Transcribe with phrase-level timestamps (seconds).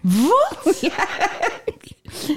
[0.00, 0.80] Wat?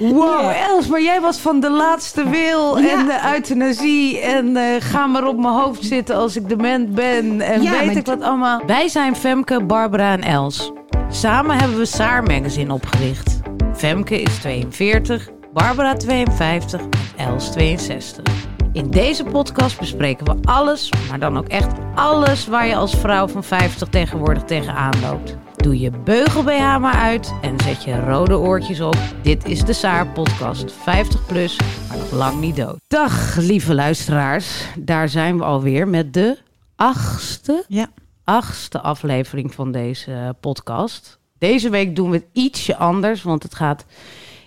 [0.00, 5.06] Wow, Els, maar jij was van de laatste wil en de euthanasie en eh, ga
[5.06, 8.62] maar op mijn hoofd zitten als ik dement ben en Ja, weet ik wat allemaal.
[8.66, 10.72] Wij zijn Femke, Barbara en Els.
[11.10, 13.40] Samen hebben we Saar Magazine opgericht.
[13.74, 16.80] Femke is 42, Barbara 52
[17.16, 18.34] en Els 62.
[18.72, 23.28] In deze podcast bespreken we alles, maar dan ook echt alles waar je als vrouw
[23.28, 25.36] van 50 tegenwoordig tegenaan loopt.
[25.64, 28.96] Doe je beugel BH maar uit en zet je rode oortjes op.
[29.22, 30.72] Dit is de Saar podcast.
[30.72, 31.58] 50 plus,
[31.88, 32.78] maar nog lang niet dood.
[32.88, 36.38] Dag lieve luisteraars, daar zijn we alweer met de
[36.76, 37.86] achtste, Ja.
[38.24, 41.18] achtste aflevering van deze podcast.
[41.38, 43.84] Deze week doen we het ietsje anders, want het gaat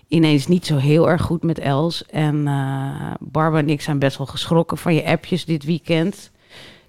[0.07, 2.05] ineens niet zo heel erg goed met Els.
[2.05, 6.31] En eh Barbara en ik zijn best wel geschrokken van je appjes dit weekend.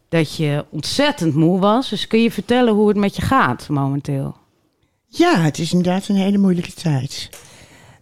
[0.09, 1.89] Dat je ontzettend moe was.
[1.89, 4.37] Dus kun je vertellen hoe het met je gaat momenteel?
[5.07, 7.31] Ja, het is inderdaad een hele moeilijke tijd.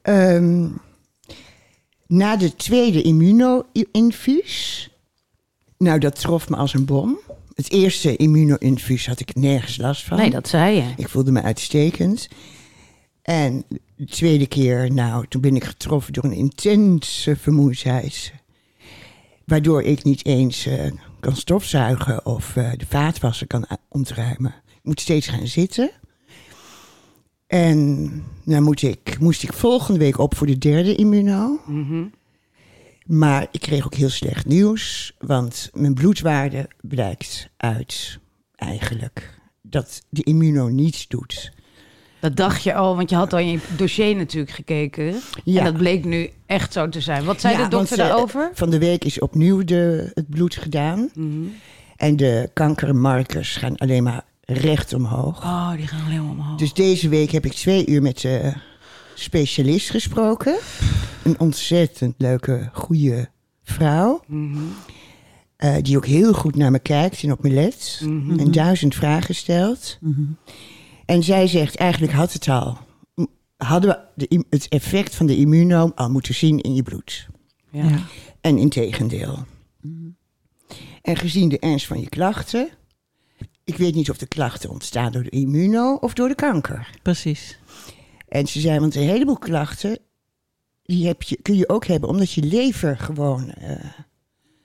[0.02, 0.69] Ehm,
[2.07, 4.88] na de tweede immuno-infuus,
[5.79, 7.18] nou dat trof me als een bom.
[7.54, 10.18] Het eerste immuno-infuus had ik nergens last van.
[10.18, 10.93] Nee, dat zei je.
[10.96, 12.29] Ik voelde me uitstekend.
[13.23, 13.65] En
[13.96, 18.32] de tweede keer, nou, toen ben ik getroffen door een intense vermoeidheid.
[19.45, 20.90] Waardoor ik niet eens eh,
[21.27, 24.55] kan stofzuigen of eh, de vaatwasser kan a- ontruimen.
[24.66, 25.91] Ik moet steeds gaan zitten.
[27.46, 28.05] En
[28.45, 31.60] nou moet ik, moest ik volgende week op voor de derde immuno.
[31.66, 32.05] Mhm.
[33.07, 38.18] Maar ik kreeg ook heel slecht nieuws, want mijn bloedwaarde blijkt uit
[38.55, 41.52] eigenlijk dat de immuno niets doet.
[42.27, 45.15] Dat dacht je al, want je had al in je dossier natuurlijk gekeken.
[45.45, 45.59] Ja.
[45.59, 47.24] En dat bleek nu echt zo te zijn.
[47.24, 48.51] Wat zei Ja, de dokter want, eh, daarover?
[48.55, 51.10] Van de week is opnieuw de, het bloed gedaan.
[51.15, 51.30] Mhm.
[51.96, 55.43] En de kankermarkers gaan alleen maar recht omhoog.
[55.43, 56.59] Oh, die gaan alleen maar omhoog.
[56.59, 58.52] Dus deze week heb ik twee uur met de
[59.15, 60.57] specialist gesproken.
[61.23, 63.29] Een ontzettend leuke, goede
[63.63, 64.22] vrouw.
[64.27, 64.59] Mhm.
[65.56, 68.00] eh, die ook heel goed naar me kijkt en op me let.
[68.05, 68.39] Mhm.
[68.39, 69.99] En duizend vragen stelt.
[71.06, 72.78] En zij zegt, eigenlijk had het al.
[73.56, 77.28] Hadden we de, het effect van de immuno al moeten zien in je bloed.
[77.71, 77.99] Ja.
[78.41, 79.44] En in tegendeel.
[81.03, 82.69] En gezien de ernst van je klachten...
[83.65, 86.91] Ik weet niet of de klachten ontstaan door de immuno of door de kanker.
[87.03, 87.59] Precies.
[88.28, 89.99] En ze zei, want een heleboel klachten...
[90.83, 93.84] Die heb je, kun je ook hebben omdat je lever gewoon eh,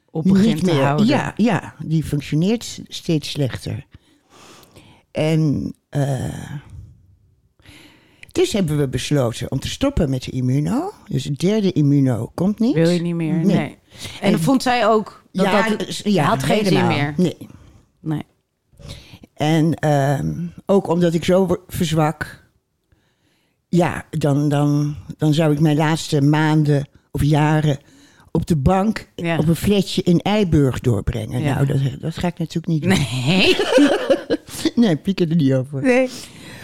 [0.09, 0.83] Op begint niet te meer...
[0.83, 1.05] houden.
[1.05, 3.85] Ja, ja, die functioneert steeds slechter.
[5.11, 6.51] En eh,
[8.31, 10.91] dus hebben we besloten om te stoppen met de immuno.
[11.07, 12.73] Dus het derde immuno komt niet.
[12.73, 13.33] Wil je niet meer?
[13.33, 13.55] Nee.
[13.57, 13.77] Nee.
[14.21, 15.23] En, vond zij ook.
[15.31, 17.13] Dat ja, dat, dus- ja, had geen zin meer.
[17.17, 17.37] Nee.
[17.99, 18.23] Nee.
[19.33, 22.49] En ehm, ook omdat ik zo verzwak.
[23.69, 27.79] Ja, dan, dan, dan zou ik mijn laatste maanden of jaren
[28.31, 29.37] op de bank Ja.
[29.37, 31.41] op een flatje in Eiburg doorbrengen.
[31.41, 31.53] Ja.
[31.53, 32.97] Nou, dat, dat ga ik natuurlijk niet doen.
[33.25, 33.55] Nee.
[34.75, 35.81] Nee, piek er niet over.
[35.81, 36.09] nee.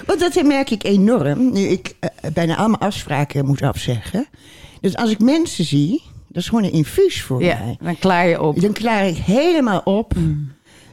[0.06, 4.26] Want dat merk ik enorm, nu ik eh, bijna allemaal afspraken moet afzeggen.
[4.82, 7.78] Dus als ik mensen zie, dat is gewoon een infuus voor Ja, mij.
[7.82, 8.62] dan klaar je op.
[8.62, 10.14] Dan klaar ik helemaal op.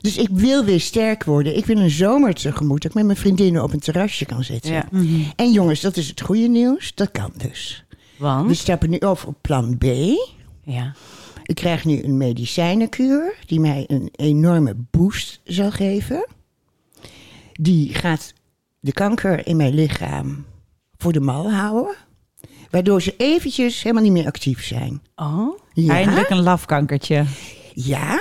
[0.01, 1.57] Dus ik wil weer sterk worden.
[1.57, 4.73] Ik wil een zomer tegemoet dat ik met mijn vriendinnen op een terrasje kan zitten.
[4.73, 4.89] Ja.
[5.37, 6.95] En jongens, dat is het goede nieuws.
[6.95, 7.85] Dat kan dus.
[8.19, 8.49] Want?
[8.49, 9.85] We stappen nu over op plan B.
[10.65, 10.93] ja.
[11.47, 16.27] Ik krijg nu een medicijnenkuur die mij een enorme boost zal geven.
[17.61, 18.33] Die gaat
[18.81, 20.45] de kanker in mijn lichaam
[20.97, 21.95] voor de mal houden.
[22.71, 25.03] Waardoor ze eventjes helemaal niet meer actief zijn.
[25.17, 25.59] Oh.
[25.73, 27.25] Ja, Eindelijk een lafkankertje.
[27.75, 28.21] ja.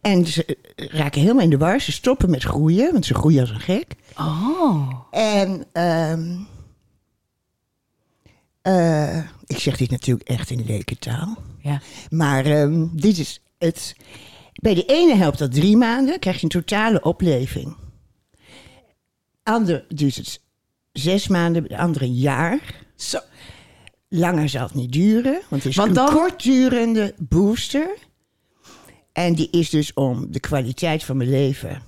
[0.00, 1.80] En ze eh, raken helemaal in de war.
[1.80, 3.94] Ze stoppen met groeien, want ze groeien als een gek.
[4.18, 4.90] Oh.
[5.10, 6.36] En ehm,
[8.62, 11.36] eh, ik zeg dit natuurlijk echt in lekentaal.
[11.58, 11.80] Ja.
[12.10, 13.96] Maar ehm, dit is het.
[14.52, 17.76] Bij de ene helpt dat drie maanden, krijg je een totale opleving.
[19.44, 20.40] Ander duurt het
[20.92, 22.60] zes maanden, de andere een jaar.
[22.96, 23.18] Zo.
[24.08, 27.88] Langer zal het niet duren, want het is Want een kortdurende booster.
[29.12, 31.82] En die is dus om de kwaliteit van mijn leven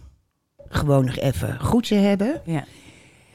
[0.68, 2.40] gewoon nog even goed te hebben.
[2.44, 2.64] Ja.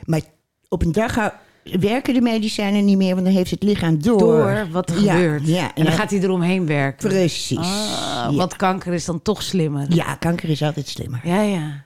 [0.05, 0.21] Maar
[0.69, 1.31] op een dag hou-
[1.63, 4.17] werken de medicijnen niet meer, want dan heeft het lichaam door.
[4.19, 5.47] Door wat er Ja, gebeurt.
[5.47, 7.09] Ja, En dan gaat hij eromheen werken.
[7.09, 7.57] Precies.
[7.57, 8.33] Ah, ja.
[8.33, 9.85] Want kanker is dan toch slimmer.
[9.93, 11.21] ja, kanker is altijd slimmer.
[11.23, 11.85] Ja, ja.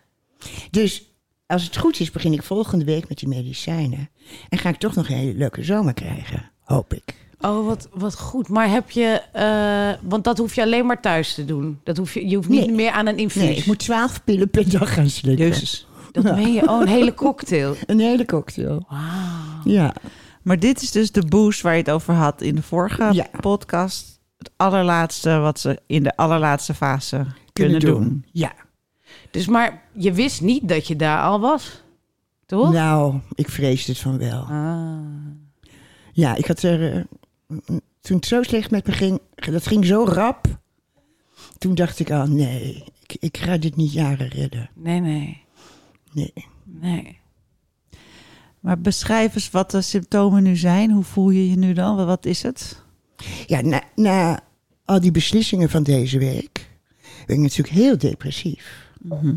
[0.71, 1.03] Dus
[1.47, 4.09] als het goed is, begin ik volgende week met die medicijnen.
[4.49, 6.51] En ga ik toch nog een hele leuke zomer krijgen.
[6.63, 7.23] Hoop ik.
[7.39, 8.49] Oh, wat, wat goed.
[8.49, 9.21] Maar heb je...
[9.33, 11.79] eh, want dat hoef je alleen maar thuis te doen.
[11.83, 12.75] Dat hoef je, je hoeft niet Nee.
[12.75, 13.43] meer aan een infuus.
[13.43, 15.47] Nee, ik moet twaalf pillen per dag gaan slikken.
[15.47, 15.87] Jezus.
[16.11, 16.69] Dat meen je.
[16.69, 17.75] Oh, een hele cocktail.
[17.85, 18.85] Een hele cocktail.
[18.89, 19.01] Wauw.
[19.73, 19.93] Ja,
[20.41, 23.27] Maar dit is dus de boost waar je het over had in de vorige Ja.
[23.39, 24.19] podcast.
[24.37, 28.25] Het allerlaatste wat ze in de allerlaatste fase kunnen, doen.
[28.31, 28.53] Ja.
[29.31, 31.83] Dus maar je wist niet dat je daar al was,
[32.45, 32.71] toch?
[32.73, 34.41] Nou, ik vreesde het van wel.
[34.41, 34.97] Ah.
[36.13, 36.95] Ja, ik had er.
[36.95, 37.03] eh,
[38.01, 40.59] toen het zo slecht met me ging, dat ging zo rap.
[41.57, 44.69] Toen dacht ik al, nee, ik, ik ga dit niet jaren redden.
[44.73, 45.41] Nee, nee,
[46.11, 46.33] Nee.
[46.63, 47.19] nee.
[48.59, 50.91] Maar beschrijf eens wat de symptomen nu zijn.
[50.91, 52.05] Hoe voel je je nu dan?
[52.05, 52.81] Wat is het?
[53.47, 54.39] Ja, na, na
[54.85, 56.69] al die beslissingen van deze week
[57.25, 58.84] ben ik natuurlijk heel depressief.
[59.09, 59.35] Mhm.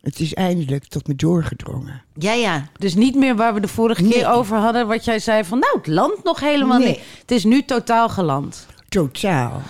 [0.00, 2.02] Het is eindelijk tot me doorgedrongen.
[2.14, 2.68] Ja, ja.
[2.78, 4.12] Dus niet meer waar we de vorige Nee.
[4.12, 6.88] keer over hadden, wat jij zei van, nou, het landt nog helemaal Nee.
[6.88, 7.00] niet.
[7.20, 8.66] Het is nu totaal geland.
[8.88, 9.62] Totaal.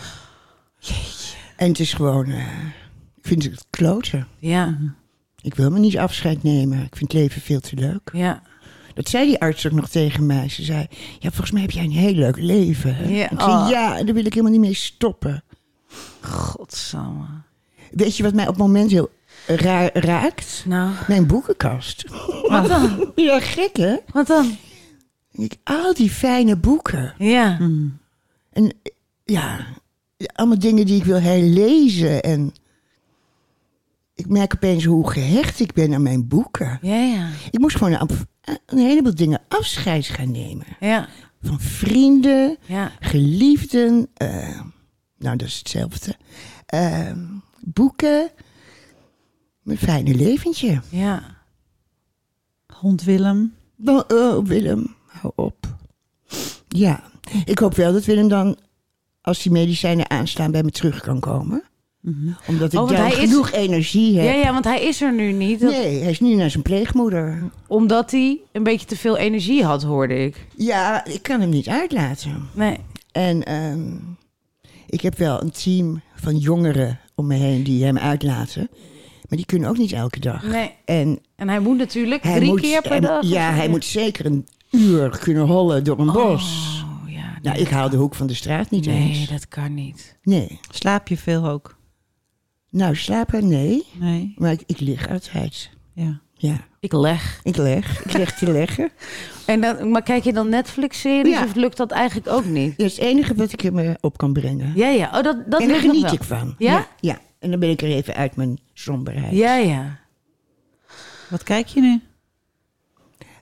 [1.56, 2.38] En het is gewoon, eh,
[3.16, 4.26] ik vind het kloten.
[4.38, 4.78] Ja,
[5.40, 6.78] Ik wil me niet afscheid nemen.
[6.82, 8.10] Ik vind het leven veel te leuk.
[8.12, 8.42] ja.
[8.94, 10.48] Dat zei die arts ook nog tegen mij.
[10.48, 10.86] Ze zei,
[11.18, 12.94] ja, volgens mij heb jij een heel leuk leven.
[12.96, 13.66] hè?" Ja, Ik zei, oh.
[13.70, 15.44] ja, daar wil ik helemaal niet mee stoppen.
[16.20, 17.24] Godsamme.
[17.96, 19.10] Weet je wat mij op het moment heel
[19.46, 20.64] raar raakt?
[20.66, 22.04] Nou, Mijn boekenkast.
[22.48, 23.10] wat dan?
[23.14, 23.96] Ja, gek hè?
[24.12, 24.56] Wat dan?
[25.32, 27.14] Ik, al die fijne boeken.
[27.18, 27.88] Ja, Mhm.
[28.52, 28.72] En
[29.24, 29.66] ja,
[30.34, 32.22] allemaal dingen die ik wil herlezen.
[32.22, 32.52] En
[34.14, 36.78] ik merk opeens hoe gehecht ik ben aan mijn boeken.
[36.82, 37.28] ja, ja.
[37.50, 38.08] Ik moest gewoon een,
[38.66, 40.66] een heleboel dingen afscheid gaan nemen.
[40.80, 41.08] Ja,
[41.42, 42.92] Van vrienden, ja.
[43.00, 44.08] geliefden.
[44.14, 44.60] eh,
[45.18, 46.16] nou, dat is hetzelfde.
[46.66, 47.10] Eh,
[47.64, 48.30] boeken.
[49.62, 50.80] Mijn fijne leventje.
[50.88, 51.22] Ja.
[52.74, 53.54] Hond Willem.
[53.84, 55.56] Oh, oh, Willem, hou op.
[56.68, 57.02] Ja,
[57.44, 58.56] ik hoop wel dat Willem dan,
[59.20, 61.62] als die medicijnen aanstaan, bij me terug kan komen.
[62.00, 62.32] Mhm.
[62.46, 64.24] Omdat ik Oh, is- genoeg energie heb.
[64.34, 65.60] Ja, ja, want hij is er nu niet.
[65.60, 67.50] Dat- Nee, hij is nu naar zijn pleegmoeder.
[67.66, 70.46] Omdat hij een beetje te veel energie had, hoorde ik.
[70.56, 72.48] Ja, ik kan hem niet uitlaten.
[72.54, 72.76] Nee.
[73.12, 73.92] En ehm,
[74.86, 78.68] ik heb wel een team van jongeren om me heen die hem uitlaten.
[79.28, 80.42] Maar die kunnen ook niet elke dag.
[80.46, 80.70] nee.
[80.84, 83.26] En En hij moet natuurlijk hij drie moet, keer per en- dag.
[83.26, 86.82] Ja, hij moet zeker een uur kunnen hollen door een bos.
[87.04, 87.22] Oh, ja.
[87.32, 89.28] nee, Nou, ik haal de hoek van de straat niet Nee, eens.
[89.28, 90.18] dat kan niet.
[90.22, 90.60] Nee.
[90.70, 91.76] Slaap je veel ook?
[92.70, 93.82] Nou, slapen, nee.
[94.00, 94.34] Nee.
[94.38, 95.70] Maar ik, ik lig altijd.
[95.92, 96.20] Ja.
[96.34, 97.40] Ja, Ik leg.
[97.42, 98.04] ik leg.
[98.04, 98.90] Ik leg te leggen.
[99.46, 101.44] En dan, maar kijk je dan Netflix-series Ja.
[101.44, 102.78] of lukt dat eigenlijk ook niet?
[102.78, 104.72] Dat is het enige wat ik er me op kan brengen.
[104.74, 105.06] Ja, ja.
[105.06, 106.12] Oh, dat, dat en daar geniet wel.
[106.12, 106.54] ik van.
[106.58, 106.72] Ja?
[106.72, 106.86] ja?
[107.00, 107.18] Ja.
[107.38, 109.32] En dan ben ik er even uit mijn somberheid.
[109.32, 109.98] Ja, ja.
[111.28, 112.00] Wat kijk je nu?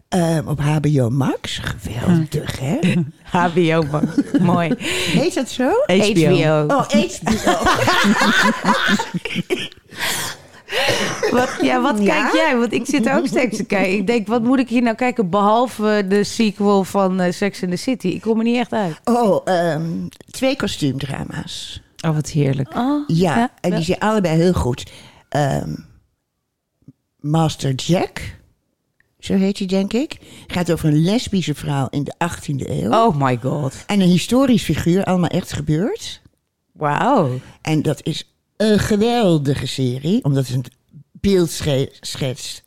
[0.09, 1.59] Ehm, op HBO Max.
[1.59, 2.79] Geweldig, hè?
[3.39, 4.09] HBO, man.
[4.53, 4.75] Mooi.
[4.79, 5.71] Heet dat zo?
[5.87, 6.65] HBO.
[6.67, 7.59] Oh, HBO.
[11.31, 12.05] Wat, ja, wat Ja?
[12.05, 12.57] kijk jij?
[12.57, 13.93] Want ik zit ook steeds te kijken.
[13.93, 17.71] Ik denk, wat moet ik hier nou kijken behalve de sequel van eh, Sex in
[17.71, 18.09] the City?
[18.09, 19.01] Ik kom er niet echt uit.
[19.05, 19.91] Oh, ehm,
[20.31, 21.83] twee kostuumdrama's.
[22.07, 22.75] Oh, wat heerlijk.
[22.77, 24.91] Oh, Ja, en die zijn allebei heel goed.
[25.29, 25.75] Ehm,
[27.21, 28.37] Master Jack,
[29.19, 30.17] zo heet hij denk ik.
[30.47, 32.91] Gaat over een lesbische vrouw in de 18e eeuw.
[32.93, 33.75] Oh my god.
[33.87, 36.21] En een historisch figuur, allemaal echt gebeurd.
[36.73, 37.41] Wauw.
[37.63, 38.32] En dat is
[38.63, 40.65] een geweldige serie, omdat het een
[41.13, 42.63] beeld sche- schetst.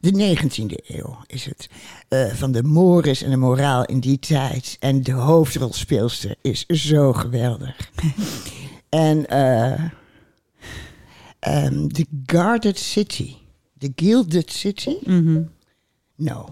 [0.00, 1.68] De 19e eeuw is het.
[2.08, 4.76] eh, van de mores en de moraal in die tijd.
[4.80, 7.90] En de hoofdrolspeelster is zo geweldig.
[8.88, 9.84] en eh
[11.38, 13.34] ehm, The Guarded City.
[13.78, 14.96] The Gilded City.
[16.16, 16.48] Nou,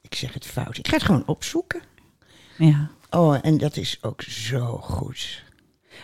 [0.00, 0.78] ik zeg het fout.
[0.78, 1.80] Ik ga het gewoon opzoeken.
[2.58, 2.90] Ja.
[3.10, 5.42] Oh, en dat is ook zo goed.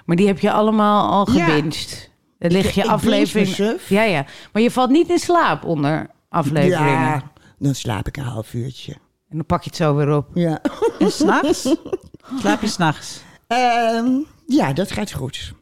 [0.05, 1.45] Maar die heb je allemaal al Ja.
[1.45, 2.11] gebinged.
[2.39, 3.79] Dan lig je ik aflevering.
[3.89, 4.27] Ja, ja.
[4.53, 7.01] Maar je valt niet in slaap onder afleveringen.
[7.01, 7.23] Ja,
[7.59, 8.93] dan slaap ik een half uurtje.
[9.29, 10.27] En dan pak je het zo weer op.
[10.35, 10.61] Ja.
[10.99, 11.75] En s'nachts?
[12.41, 13.23] Slaap je s'nachts?
[13.47, 14.07] Ehm,
[14.47, 15.53] ja, dat gaat goed.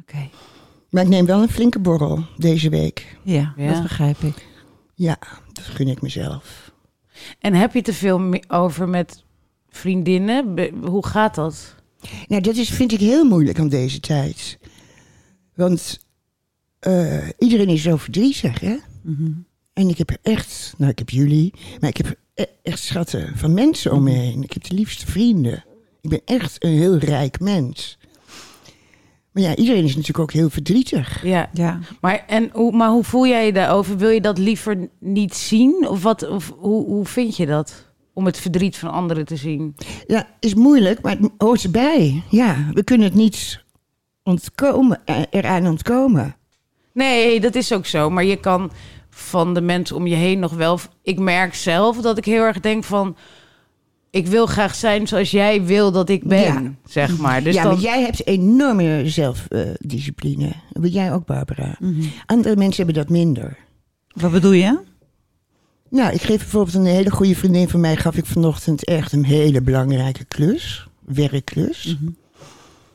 [0.00, 0.28] Oké.
[0.90, 3.16] Maar ik neem wel een flinke borrel deze week.
[3.22, 3.72] Ja, Ja.
[3.72, 4.46] dat begrijp ik.
[4.94, 5.16] Ja,
[5.52, 6.72] dat gun ik mezelf.
[7.40, 9.24] En heb je te veel over met
[9.68, 10.58] vriendinnen?
[10.84, 11.74] Hoe gaat dat?
[12.26, 14.58] Nou, dat is, vind ik heel moeilijk aan deze tijd.
[15.54, 15.98] Want
[16.78, 18.76] eh, iedereen is zo verdrietig, hè?
[19.02, 19.30] Mhm.
[19.72, 23.54] En ik heb echt, nou, ik heb jullie, maar ik heb e- echt schatten van
[23.54, 24.42] mensen om me heen.
[24.42, 25.64] Ik heb de liefste vrienden.
[26.00, 27.98] Ik ben echt een heel rijk mens.
[29.32, 31.24] Maar ja, iedereen is natuurlijk ook heel verdrietig.
[31.24, 31.50] Ja.
[31.52, 31.80] Ja.
[32.00, 33.96] Maar, en hoe, maar hoe voel jij je daarover?
[33.96, 35.88] Wil je dat liever niet zien?
[35.88, 37.85] Of, wat, of hoe, hoe vind je dat?
[38.16, 39.74] Om het verdriet van anderen te zien.
[40.06, 42.22] Ja, is moeilijk, maar het hoort erbij.
[42.30, 43.64] Ja, we kunnen het niet
[44.22, 46.36] ontkomen, eh, eraan ontkomen.
[46.92, 48.10] Nee, dat is ook zo.
[48.10, 48.70] Maar je kan
[49.10, 50.78] van de mensen om je heen nog wel.
[51.02, 53.16] Ik merk zelf dat ik heel erg denk van.
[54.10, 56.72] ik wil graag zijn zoals jij wil dat ik ben, Ja.
[56.84, 57.42] zeg maar.
[57.42, 60.52] Dus ja, dan, maar jij hebt enorme zelfdiscipline.
[60.72, 61.78] Wil jij ook, Barbara?
[62.26, 63.58] Andere mensen hebben dat minder.
[64.08, 64.78] Wat bedoel je?
[65.90, 67.96] Nou, ik geef bijvoorbeeld een hele goede vriendin van mij...
[67.96, 70.86] gaf ik vanochtend echt een hele belangrijke klus.
[71.04, 71.96] Werkklus.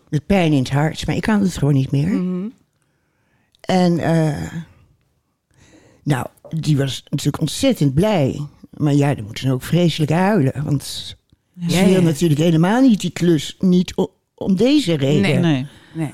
[0.10, 1.08] Met pijn in het hart.
[1.08, 2.08] Maar ik kan het gewoon niet meer.
[2.08, 2.48] Mhm.
[3.62, 4.52] En eh,
[6.04, 8.42] nou, die was natuurlijk ontzettend blij.
[8.78, 10.64] Maar ja, dan moet ze ook vreselijk huilen.
[10.64, 11.16] Want ze
[11.54, 12.00] Ja, wil ja.
[12.02, 13.56] natuurlijk helemaal niet die klus.
[13.60, 13.94] Niet
[14.36, 15.22] om deze reden.
[15.22, 15.38] Nee.
[15.54, 15.66] Nee.
[15.94, 16.12] Nee.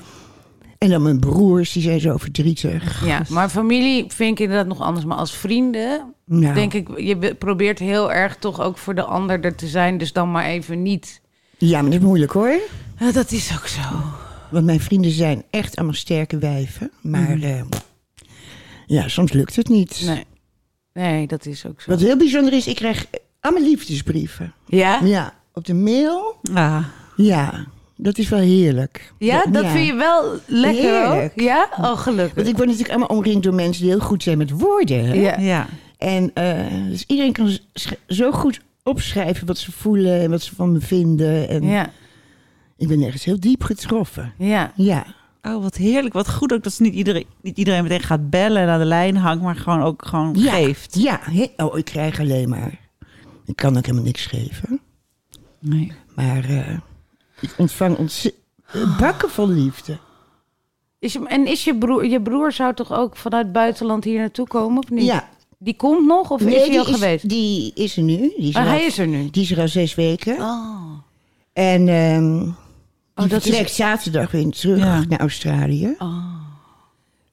[0.78, 3.06] En dan mijn broers, die zijn zo verdrietig.
[3.06, 5.04] Ja, maar familie vind ik inderdaad nog anders.
[5.06, 9.02] Maar als vrienden, Nou, denk ik, je be- probeert heel erg toch ook voor de
[9.04, 9.98] ander er te zijn.
[9.98, 11.20] Dus dan maar even niet.
[11.58, 12.58] Ja, maar dat is moeilijk hoor.
[13.12, 13.80] Dat is ook zo.
[14.50, 16.90] Want mijn vrienden zijn echt allemaal sterke wijven.
[17.00, 17.62] Maar eh,
[18.86, 20.02] ja, soms lukt het niet.
[20.06, 20.24] Nee.
[20.92, 21.90] Nee, dat is ook zo.
[21.90, 23.06] Wat heel bijzonder is, ik krijg
[23.40, 24.52] allemaal liefdesbrieven.
[24.66, 25.00] Ja?
[25.04, 26.36] Ja, op de mail.
[26.54, 26.84] Ah,
[27.16, 27.66] Ja,
[28.00, 29.12] dat is wel heerlijk.
[29.18, 31.32] Ja, dat vind je wel lekker Heerlijk.
[31.32, 31.40] ook?
[31.40, 31.68] Ja?
[31.80, 32.34] Oh, gelukkig.
[32.34, 35.04] Want ik word natuurlijk allemaal omringd door mensen die heel goed zijn met woorden.
[35.04, 35.12] Hè?
[35.14, 35.38] Ja.
[35.38, 35.66] ja.
[35.98, 36.56] En eh,
[36.88, 37.58] dus iedereen kan
[38.06, 41.48] zo goed opschrijven wat ze voelen en wat ze van me vinden.
[41.48, 41.90] En Ja,
[42.76, 44.32] ik ben ergens heel diep getroffen.
[44.38, 44.72] ja.
[44.74, 45.04] Ja,
[45.42, 46.14] Oh, wat heerlijk.
[46.14, 48.84] Wat goed ook dat ze niet iedereen, niet iedereen meteen gaat bellen en aan de
[48.84, 50.52] lijn hangt, maar gewoon ook gewoon ja.
[50.52, 50.94] geeft.
[50.98, 51.20] Ja,
[51.56, 52.78] oh, ik krijg alleen maar.
[53.44, 54.80] Ik kan ook helemaal niks geven.
[55.60, 55.92] Nee.
[56.14, 56.76] Maar eh,
[57.40, 57.96] ik ontvang
[58.98, 59.98] bakken vol liefde.
[60.98, 64.18] Is je, en is je broer, je broer zou toch ook vanuit het buitenland hier
[64.18, 65.04] naartoe komen, of niet?
[65.04, 65.28] Ja,
[65.58, 67.28] Die komt nog, of is hij al is, geweest?
[67.28, 68.16] die is er nu.
[68.36, 69.30] Die is, Maar er hij is er nu.
[69.30, 70.36] die is er al zes weken.
[70.36, 70.90] Oh.
[71.52, 72.42] En ehm
[73.14, 75.04] die dat is- vertrekt zaterdag weer terug Ja.
[75.08, 75.94] naar Australië.
[75.98, 76.24] Oh.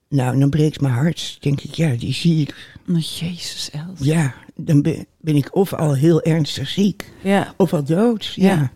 [0.09, 1.38] Nou, dan breekt mijn hart.
[1.39, 2.77] denk ik, ja, die zie ik.
[2.89, 4.00] Oh, Jezus, Els.
[4.00, 7.53] Ja, dan ben, ben ik of al heel ernstig ziek, Ja.
[7.57, 8.25] of al dood.
[8.35, 8.45] Ja.
[8.55, 8.71] Ja.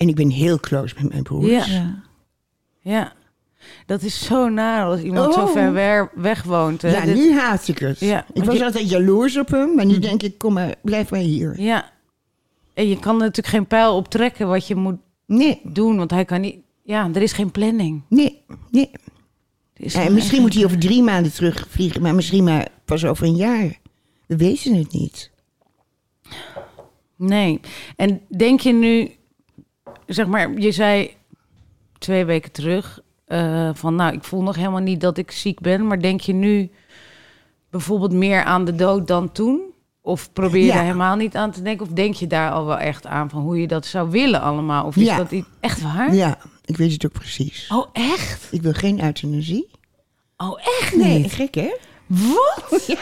[0.00, 1.66] En ik ben heel close met mijn broers.
[1.66, 2.02] Ja.
[2.80, 3.12] Ja.
[3.86, 5.50] Dat is zo naar als iemand zo Oh.
[5.52, 6.82] ver weg woont.
[6.82, 6.90] Hè?
[6.90, 7.98] Ja, Dit- nu haat ik het.
[8.00, 11.10] Ja, ik was je- altijd jaloers op hem, maar nu denk ik, kom maar, blijf
[11.10, 11.60] maar hier.
[11.60, 11.90] ja.
[12.74, 16.10] En je kan er natuurlijk geen pijl op trekken wat je moet Nee, doen, want
[16.10, 16.56] hij kan niet...
[16.82, 18.02] Ja, er is geen planning.
[18.08, 18.90] nee, nee.
[19.76, 23.26] Is Ja, en misschien moet hij over drie maanden terugvliegen, maar misschien maar pas over
[23.26, 23.78] een jaar.
[24.26, 25.30] We weten het niet.
[27.16, 27.60] Nee.
[27.96, 29.10] En denk je nu,
[30.14, 31.16] zeg maar, je zei
[31.98, 35.86] twee weken terug eh, van, nou, ik voel nog helemaal niet dat ik ziek ben,
[35.86, 36.70] maar denk je nu
[37.70, 39.60] bijvoorbeeld meer aan de dood dan toen?
[40.02, 40.74] Of probeer je Ja.
[40.74, 41.86] daar helemaal niet aan te denken?
[41.86, 44.84] Of denk je daar al wel echt aan van hoe je dat zou willen allemaal?
[44.86, 45.16] Of is Ja.
[45.16, 46.14] dat niet echt waar?
[46.14, 47.68] Ja, ik weet het ook precies.
[47.72, 48.48] Oh, echt?
[48.50, 49.70] Ik wil geen euthanasie.
[50.36, 51.32] Oh, echt Nee, niet?
[51.32, 51.76] gek hè?
[52.06, 52.86] Wat?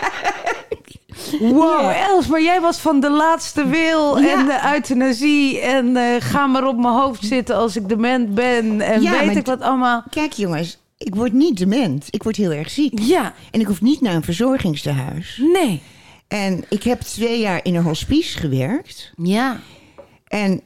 [1.40, 4.38] Wow, Els, maar jij was van de laatste wil Ja.
[4.38, 8.80] en de euthanasie en eh, ga maar op mijn hoofd zitten als ik dement ben
[8.80, 10.02] en Ja, weet ik wat allemaal.
[10.10, 12.06] Kijk jongens, ik word niet dement.
[12.10, 12.98] Ik word heel erg ziek.
[13.00, 15.40] Ja, En ik hoef niet naar een verzorgingstehuis.
[15.52, 15.82] nee.
[16.28, 19.12] En ik heb twee jaar in een hospice gewerkt.
[19.22, 19.60] Ja,
[20.26, 20.60] En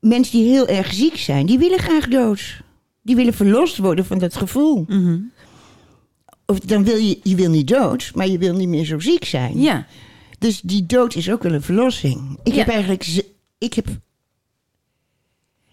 [0.00, 2.60] mensen die heel erg ziek zijn, die willen graag dood.
[3.02, 4.84] Die willen verlost worden van dat gevoel.
[4.88, 5.18] Mhm.
[6.50, 9.24] Of dan wil je, je wil niet dood, maar je wil niet meer zo ziek
[9.24, 9.60] zijn.
[9.60, 9.86] ja.
[10.38, 12.38] Dus die dood is ook wel een verlossing.
[12.42, 12.58] Ik Ja.
[12.58, 13.22] heb eigenlijk,
[13.58, 13.86] ik heb,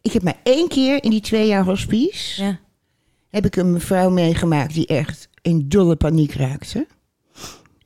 [0.02, 2.60] ik heb maar één keer in die twee jaar hospice, ja.
[3.30, 6.88] heb ik een mevrouw meegemaakt die echt in dolle paniek raakte.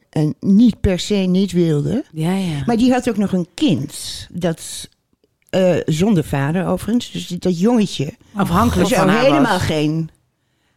[0.09, 2.03] En niet per se niet wilde.
[2.13, 2.63] Ja, ja.
[2.65, 4.27] Maar die had ook nog een kind.
[4.31, 4.89] Dat,
[5.49, 7.11] eh, zonder vader overigens.
[7.11, 9.61] Dus dat jongetje Afhankelijk zou van haar helemaal was.
[9.61, 10.09] geen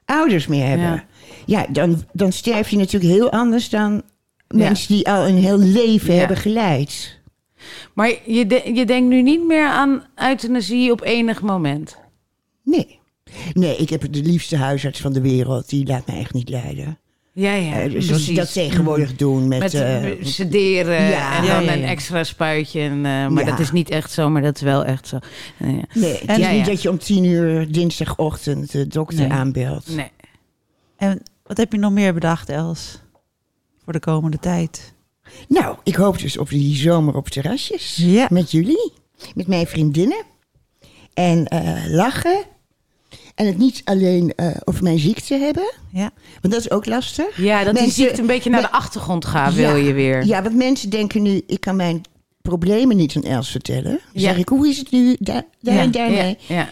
[0.05, 0.87] ouders meer hebben.
[0.87, 1.07] Ja.
[1.47, 4.03] Ja, dan, dan sterf je natuurlijk heel anders dan
[4.49, 6.19] mensen die al een heel leven Ja.
[6.19, 7.21] hebben geleid.
[7.95, 11.97] Maar je, de- je denkt nu niet meer aan euthanasie op enig moment.
[12.65, 12.99] Nee.
[13.53, 15.69] Nee, ik heb de liefste huisarts van de wereld.
[15.69, 16.99] Die laat me echt niet lijden.
[17.35, 18.37] Ja, ja, Eh, dus precies.
[18.37, 19.59] dat tegenwoordig doen met...
[19.59, 22.81] Met eh, sederen ja, en ja, dan ja, een extra spuitje.
[22.81, 23.51] En, eh, maar Ja.
[23.51, 25.19] dat is niet echt zo, maar dat is wel echt zo.
[25.59, 26.73] Nee, het En- is ja, niet ja.
[26.73, 29.31] dat je om tien uur dinsdagochtend de dokter Nee.
[29.33, 29.95] aanbelt.
[29.95, 30.11] Nee.
[30.97, 32.99] En wat heb je nog meer bedacht, Els?
[33.85, 34.95] Voor de komende tijd.
[35.49, 37.97] Nou, ik hoop dus op die zomer op terrasjes.
[37.97, 38.27] Ja.
[38.31, 38.93] Met jullie.
[39.35, 40.23] Met mijn vriendinnen.
[41.15, 42.45] En eh, lachen.
[43.35, 45.73] En het niet alleen eh, over mijn ziekte hebben.
[45.93, 46.11] Ja.
[46.41, 47.37] Want dat is ook lastig.
[47.37, 49.87] Ja, dat die ziekte een beetje naar de achtergrond gaat, wil Ja.
[49.87, 50.25] je weer.
[50.25, 52.03] Ja, want mensen denken nu, ik kan mijn
[52.43, 53.83] problemen niet aan Els vertellen.
[53.83, 54.21] Dan Ja.
[54.21, 55.81] zeg ik, hoe is het nu daar, daar Ja.
[55.81, 56.37] en daarmee?
[56.47, 56.69] Ja, ja.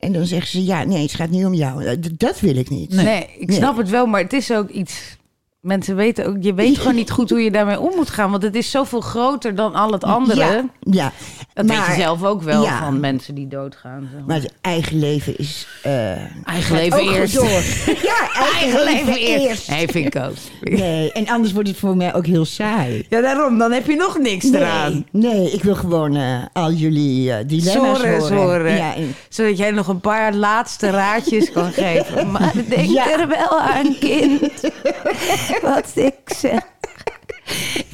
[0.00, 1.84] En dan zeggen ze, ja, nee, het gaat niet om jou.
[1.84, 2.92] Eh, Dat wil ik niet.
[2.92, 3.56] Nee, ik Nee.
[3.56, 5.16] snap het wel, maar het is ook iets
[5.60, 8.30] mensen weten ook, je weet gewoon niet goed hoe je daarmee om moet gaan.
[8.30, 10.40] Want het is zoveel groter dan al het andere.
[10.40, 11.12] Ja, ja.
[11.54, 12.78] Dat weet je zelf ook wel ja.
[12.78, 14.00] van mensen die doodgaan.
[14.02, 14.26] zeg maar.
[14.26, 15.66] Maar het eigen leven is...
[15.82, 16.10] eh,
[16.44, 17.34] Eigen leven eerst.
[17.34, 17.62] door.
[18.02, 18.28] Ja,
[18.60, 19.70] eigen, leven, eerst.
[19.70, 20.34] Nee, vind ik ook.
[20.60, 23.06] Nee, en anders wordt het voor mij ook heel saai.
[23.08, 23.58] Ja, daarom.
[23.58, 25.06] Dan heb je nog niks eraan.
[25.10, 28.76] Nee, ik wil gewoon eh, al jullie eh, dilemma's horen.
[28.76, 32.30] Ja, en- Zodat jij nog een paar laatste raadjes kan geven.
[32.30, 34.40] Maar denk er wel aan, kind.
[35.62, 36.60] Wat ik zeg.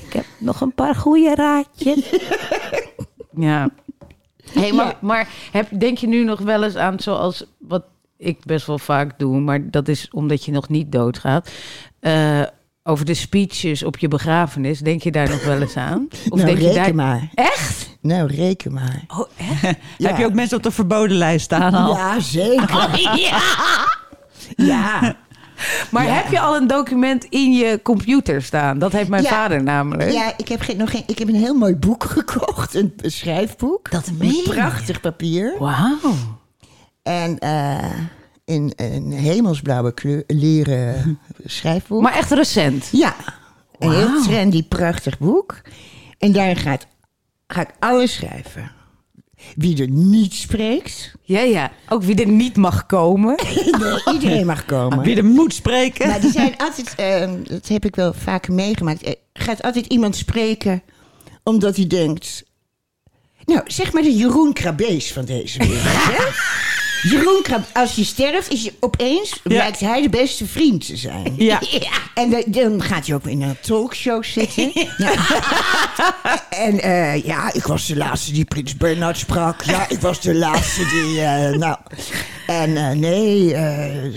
[0.07, 2.01] Ik heb nog een paar goede raadjes.
[3.39, 3.69] Ja.
[4.53, 4.97] Hey, maar, Ja.
[5.01, 7.85] maar heb, denk je nu nog wel eens aan zoals wat
[8.19, 11.51] ik best wel vaak doe, maar dat is omdat je nog niet doodgaat.
[12.01, 12.43] eh,
[12.83, 14.79] over de speeches op je begrafenis.
[14.81, 16.07] Denk je daar nog wel eens aan?
[16.29, 16.95] Of nou, denk je reken daar...
[16.95, 17.31] maar.
[17.35, 17.97] Echt?
[18.01, 19.05] Nou, reken maar.
[19.09, 19.79] Oh, echt?
[19.99, 20.09] Ja.
[20.09, 21.95] Heb je ook mensen op de verboden lijst staan al?
[21.95, 23.01] Ja, zeker.
[23.19, 23.41] ja.
[24.57, 25.17] Ja.
[25.91, 26.13] Maar Ja.
[26.13, 28.79] heb je al een document in je computer staan?
[28.79, 29.29] Dat heeft mijn Ja.
[29.29, 30.11] vader namelijk.
[30.13, 32.75] Ja, ik heb, geen, nog geen, ik heb een heel mooi boek gekocht.
[32.75, 33.91] Een, een schrijfboek.
[33.91, 34.43] Dat meen je?
[34.49, 35.55] prachtig papier.
[35.59, 35.99] Wauw.
[37.03, 37.85] En eh,
[38.45, 42.03] in een hemelsblauwe kleur, leren schrijfboek.
[42.03, 42.89] Maar echt recent.
[42.93, 43.15] Ja,
[43.79, 45.61] een heel trendy, prachtig boek.
[46.19, 46.87] En daar gaat,
[47.47, 48.71] ga ik alles schrijven.
[49.57, 51.13] Wie er niet spreekt.
[51.23, 51.73] Ja, ja.
[51.89, 53.35] Ook wie er niet mag komen.
[53.79, 55.01] Nee, iedereen mag komen.
[55.01, 56.09] Wie er moet spreken.
[56.09, 59.07] Maar die zijn altijd, ehm, dat heb ik wel vaker meegemaakt.
[59.07, 60.83] Er gaat altijd iemand spreken
[61.43, 62.45] omdat hij denkt.
[63.45, 65.83] Nou, zeg maar de Jeroen Krabees van deze wereld.
[65.83, 66.25] hè?
[67.11, 71.35] Jeroen als je sterft, is je opeens blijkt hij de beste vriend te zijn.
[71.47, 71.61] Ja.
[72.15, 74.73] En de- dan gaat hij ook in een talkshow zitten.
[76.51, 79.63] En eh, ja, ik was de laatste die Prins Bernhard sprak.
[79.63, 81.21] Ja, ik was de laatste die.
[81.21, 81.77] eh, nou.
[82.47, 83.49] En eh, nee,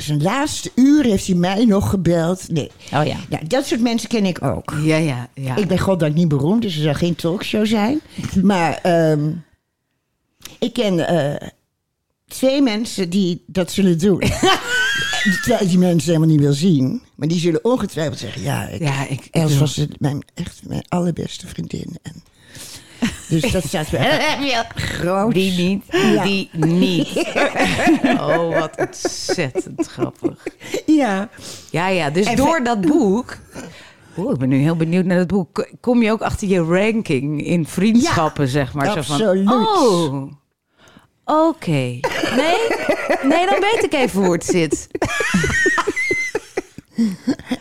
[0.02, 2.50] zijn laatste uur heeft hij mij nog gebeld.
[2.52, 2.72] Nee.
[2.94, 3.16] Oh ja.
[3.30, 4.74] Ja, dat soort mensen ken ik ook.
[4.84, 5.56] Ja, ja, ja.
[5.56, 8.02] Ik ben goddank niet beroemd, dus er zal geen talkshow zijn.
[8.44, 9.30] Maar ehm,
[10.60, 11.00] ik ken
[12.30, 14.20] twee mensen die dat zullen doen.
[15.44, 17.02] Terwijl die mensen helemaal niet wil zien.
[17.16, 18.42] Maar die zullen ongetwijfeld zeggen...
[18.42, 21.98] Ja, ik, Ja, ik- ik Els was het, mijn, echt mijn allerbeste vriendin.
[22.02, 22.24] En,
[23.30, 25.34] dus dat staat bij groot.
[25.34, 26.24] Die niet, Ja.
[26.24, 27.08] die niet.
[28.04, 30.44] Oh, wat ontzettend grappig.
[30.86, 31.30] Ja.
[31.72, 32.10] Ja, ja.
[32.10, 33.38] Dus En door dat boek...
[34.18, 35.70] Oeh, ik ben nu heel benieuwd naar dat boek.
[35.80, 38.86] Kom je ook achter je ranking in vriendschappen, zeg maar?
[38.86, 39.48] Zo absoluut.
[39.48, 40.32] van, oh,
[41.30, 41.72] oké.
[42.36, 42.58] Nee?
[43.24, 44.88] nee, dan weet ik even hoe het zit.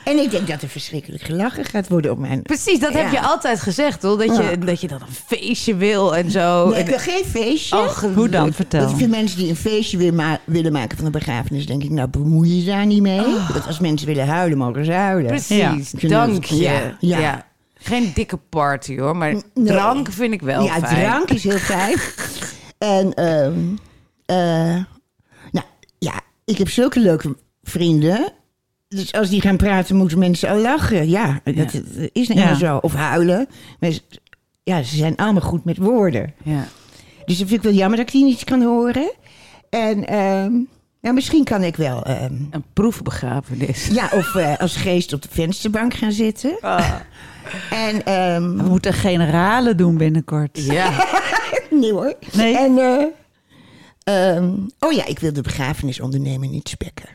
[0.05, 2.43] En ik denk dat er verschrikkelijk gelachen gaat worden op mijn...
[2.43, 4.19] Precies, dat heb je altijd gezegd, hoor.
[4.19, 4.57] Dat je, Ja.
[4.57, 6.69] dat je dan een feestje wil en zo.
[6.69, 7.77] Nee, ik wil geen feestje.
[7.77, 8.53] Oh, Hoe dan?
[8.53, 8.91] Vertel.
[8.91, 11.91] ik vind mensen die een feestje willen, ma- willen maken van een begrafenis, denk ik,
[11.91, 13.23] nou bemoei je daar niet mee.
[13.53, 15.27] Want als mensen willen huilen, mogen ze huilen.
[15.31, 16.09] Precies, Ja.
[16.09, 16.63] Dank dat- je.
[17.01, 17.47] ja, ja.
[17.81, 19.43] Geen dikke party hoor, maar Nee.
[19.55, 21.01] drank vind ik wel ja, fijn.
[21.09, 21.97] drank is heel fijn.
[22.79, 23.59] en, ehm,
[24.27, 24.83] eh,
[25.51, 25.67] nou
[25.99, 28.33] ja, ik heb zulke leuke vrienden.
[28.89, 31.09] Dus als die gaan praten, moeten mensen al lachen.
[31.09, 31.81] Ja, dat,
[32.13, 32.55] is nou Ja.
[32.55, 32.77] zo.
[32.77, 33.47] Of huilen.
[33.81, 33.91] Maar
[34.63, 36.35] ja, ze zijn allemaal goed met woorden.
[36.45, 36.65] Ja.
[37.27, 39.13] Dus dat vind ik wel jammer dat ik die niet kan horen.
[39.71, 40.53] En ehm,
[41.01, 42.05] ja, misschien kan ik wel...
[42.05, 43.87] ehm, Een proefbegrafenis.
[43.87, 46.57] ja, of eh, als geest op de vensterbank gaan zitten.
[46.61, 46.95] Ah.
[47.71, 50.59] En, ehm, We moeten generalen doen binnenkort.
[50.65, 50.91] Ja.
[51.79, 52.15] nee hoor.
[52.33, 52.57] Nee?
[52.57, 53.05] En, eh,
[54.37, 57.09] ehm, oh ja, ik wil de begrafenisondernemer niet spekken.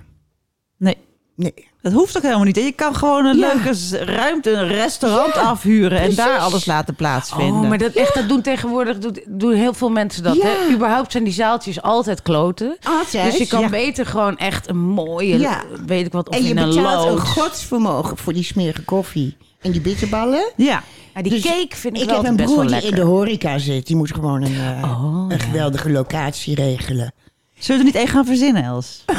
[0.78, 0.98] Nee.
[1.36, 1.72] Nee.
[1.82, 2.56] Dat hoeft ook helemaal niet.
[2.56, 3.54] Je kan gewoon een Ja.
[3.54, 7.62] leuke ruimte, een restaurant afhuren en daar alles laten plaatsvinden.
[7.62, 10.36] Oh, maar dat, echt, dat doen tegenwoordig doen, doen heel veel mensen dat.
[10.36, 10.46] Ja.
[10.46, 10.74] Hè?
[10.74, 12.78] Überhaupt zijn die zaaltjes altijd kloten.
[12.84, 13.32] Altijd.
[13.32, 13.70] Dus je kan ja.
[13.70, 15.64] beter gewoon echt een mooie, Ja.
[15.86, 19.38] weet ik wat, of En je in een betaalt een godsvermogen voor die smerige koffie
[19.64, 20.52] en die bitterballen.
[20.56, 20.84] Ja.
[21.14, 22.90] Maar die Dus cake vind ik, Ik wel heb een broer die lekker.
[22.90, 23.88] in de horeca zit.
[23.88, 25.44] Die moet gewoon een, eh, Oh, een ja.
[25.44, 27.14] geweldige locatie regelen.
[27.60, 29.04] Zullen we er niet één gaan verzinnen, Els?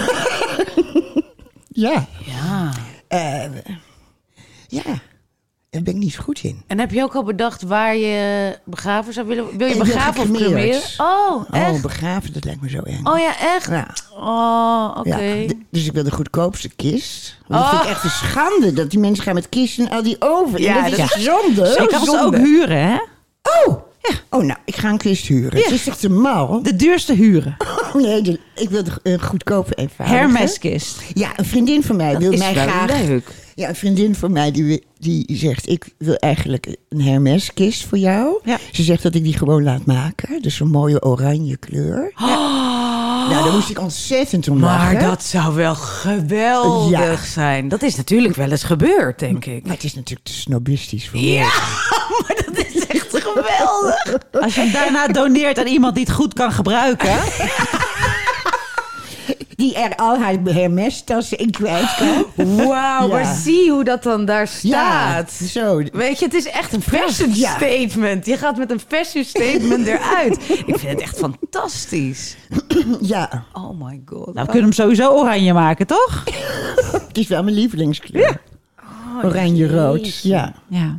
[1.68, 2.06] Ja.
[2.24, 2.72] Ja.
[3.08, 3.42] Eh,
[4.68, 4.82] ja.
[5.70, 6.62] Daar ben ik niet zo goed in.
[6.66, 9.56] En heb je ook al bedacht waar je begraven zou willen?
[9.58, 10.80] Wil je Ik begraven of cremeren?
[10.96, 11.82] Oh, Oh, echt?
[11.82, 13.06] begraven, dat lijkt me zo eng.
[13.06, 13.68] Oh ja, echt?
[13.68, 13.88] Ja.
[14.16, 15.22] Oh, oké.
[15.22, 17.38] Ja, d- dus ik wil de goedkoopste kist.
[17.46, 17.76] Want dat Oh.
[17.78, 20.60] vind ik echt een schande dat die mensen gaan met kisten en al die over.
[20.60, 21.86] Ja, Ja, dat dat is zonde.
[21.90, 22.94] Kan ze ook huren, hè?
[23.66, 24.14] Oh, ja.
[24.30, 25.62] oh, nou, ik ga een kist huren.
[25.62, 26.60] Het is echt een.
[26.62, 27.56] De duurste huren.
[27.58, 30.18] Oh, nee, de- ik wil een goedkope eenvoudige.
[30.18, 30.98] Hermeskist.
[31.14, 33.00] Ja, een vriendin van mij wil is mij wel graag...
[33.06, 33.28] leuk.
[33.54, 35.68] Ja, een vriendin van mij die, die zegt...
[35.68, 38.40] ik wil eigenlijk een Hermes-kist voor jou.
[38.44, 38.58] Ja.
[38.72, 40.42] Ze zegt dat ik die gewoon laat maken.
[40.42, 42.12] Dus een mooie oranje kleur.
[43.28, 45.08] Nou, daar moest ik ontzettend om Maar lachen.
[45.08, 47.16] dat zou wel geweldig Ja.
[47.32, 47.68] zijn.
[47.68, 49.62] Dat is natuurlijk wel eens gebeurd, denk ik.
[49.64, 51.42] Maar het is natuurlijk te snobistisch voor Ja,
[52.26, 54.18] maar dat is echt geweldig.
[54.40, 57.12] Als je hem daarna doneert aan iemand die het goed kan gebruiken.
[59.56, 62.24] Die er al haar Hermes-tassen in kwijt kan.
[62.56, 62.68] Wauw,
[63.00, 63.06] Ja.
[63.06, 65.32] maar zie hoe dat dan daar staat.
[65.32, 65.82] zo.
[65.92, 67.54] Weet je, het is echt een fashion Ja.
[67.56, 68.26] statement.
[68.26, 70.38] Je gaat met een fashion statement eruit.
[70.66, 72.36] Ik vind het echt fantastisch.
[73.00, 74.24] Ja, Oh my god.
[74.34, 76.24] Nou, we kunnen hem sowieso oranje maken, toch?
[77.08, 78.40] het is wel mijn lievelingskleur.
[79.24, 80.52] Oranje-rood, ja.
[80.68, 80.98] Ja.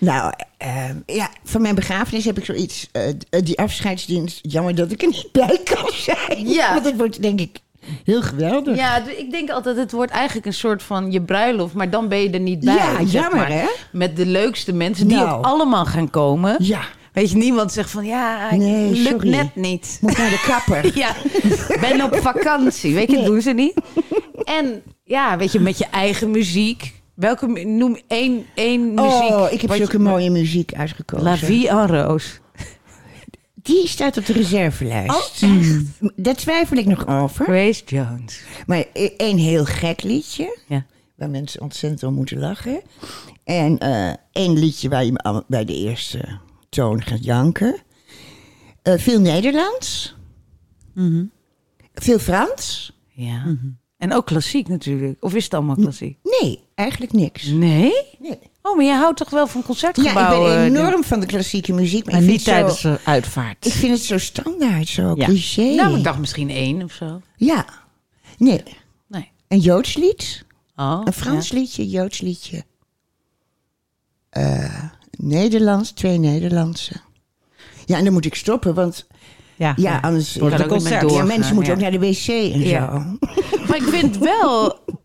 [0.00, 2.88] Nou, ehm, ja, van mijn begrafenis heb ik zoiets.
[2.92, 6.48] eh, d- die afscheidsdienst, jammer dat ik er niet bij kan zijn.
[6.48, 6.72] Ja.
[6.72, 7.58] Want het wordt denk ik
[8.04, 8.76] heel geweldig.
[8.76, 12.18] Ja, ik denk altijd, het wordt eigenlijk een soort van je bruiloft, maar dan ben
[12.22, 12.74] je er niet bij.
[12.74, 13.50] Ja, zeg jammer, maar.
[13.50, 13.66] hè?
[13.92, 15.38] Met de leukste mensen die Nou.
[15.38, 16.56] ook allemaal gaan komen.
[16.58, 16.80] Ja,
[17.12, 19.28] Weet je, niemand zegt van ja, Nee, lukt sorry.
[19.28, 19.98] net niet.
[20.00, 20.90] moet naar de kapper.
[20.98, 21.14] Ja,
[21.80, 22.94] ben op vakantie.
[22.94, 23.24] Weet je, Nee.
[23.24, 23.74] doen ze niet.
[24.44, 26.92] En ja, weet je, met je eigen muziek.
[27.20, 29.30] Welke, noem één, één muziek.
[29.30, 31.24] Oh, ik heb zulke je- mooie muziek uitgekozen.
[31.26, 32.38] La Vie en Rose.
[33.54, 35.42] Die staat op de reservelijst.
[35.42, 35.88] Oh, Mm.
[36.16, 37.44] Daar twijfel ik nog over.
[37.44, 38.42] Grace Jones.
[38.66, 40.58] Maar e- één heel gek liedje.
[40.68, 40.86] Ja.
[41.16, 42.80] Waar mensen ontzettend om moeten lachen.
[43.44, 47.76] En eh, één liedje waar je bij de eerste toon gaat janken.
[48.82, 50.16] Eh, veel Nederlands.
[50.94, 51.24] Mhm.
[51.94, 52.92] Veel Frans.
[53.08, 53.56] Ja.
[53.96, 55.24] En ook klassiek natuurlijk.
[55.24, 56.18] Of is het allemaal klassiek?
[56.40, 57.46] Nee, eigenlijk niks.
[57.46, 57.92] Nee?
[58.18, 58.38] Nee.
[58.62, 60.50] Oh, maar je houdt toch wel van Ja, concertgebouwen?
[60.50, 62.10] ik ben eh, enorm van de klassieke muziek.
[62.12, 63.66] Maar niet het tijdens zo, de uitvaart.
[63.66, 65.24] ik vind het zo standaard, zo Ja.
[65.24, 65.74] cliché.
[65.74, 67.20] Nou, ik dacht misschien één of zo.
[67.36, 67.64] Ja.
[68.38, 68.62] Nee.
[69.06, 69.30] Nee.
[69.48, 70.44] Een Joods lied.
[70.76, 72.64] Oh, Een Frans liedje, Joods liedje.
[74.30, 74.84] Eh,
[75.18, 76.92] Nederlands, twee Nederlandse.
[77.86, 79.06] Ja, en dan moet ik stoppen, want
[79.56, 79.72] Ja.
[79.76, 80.36] ja, anders...
[80.36, 81.10] Wordt meer concert.
[81.10, 81.78] ja, mensen moeten ja.
[81.78, 82.86] ook naar de wc en Ja.
[82.92, 83.26] zo.
[83.66, 84.78] Maar ik vind het wel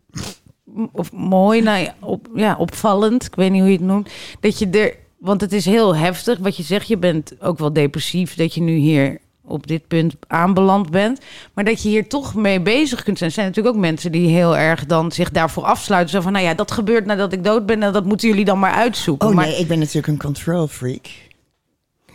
[0.92, 4.10] of mooi, nou ja, op, ja, opvallend, ik weet niet hoe je het noemt,
[4.40, 7.72] dat je er, want het is heel heftig wat je zegt, je bent ook wel
[7.72, 11.20] depressief dat je nu hier op dit punt aanbeland bent,
[11.54, 13.30] maar dat je hier toch mee bezig kunt zijn.
[13.30, 16.44] Er zijn natuurlijk ook mensen die heel erg dan zich daarvoor afsluiten, zo van, nou
[16.44, 19.28] ja, dat gebeurt nadat ik dood ben en dat moeten jullie dan maar uitzoeken.
[19.28, 21.06] Oh maar, nee, ik ben natuurlijk een control freak.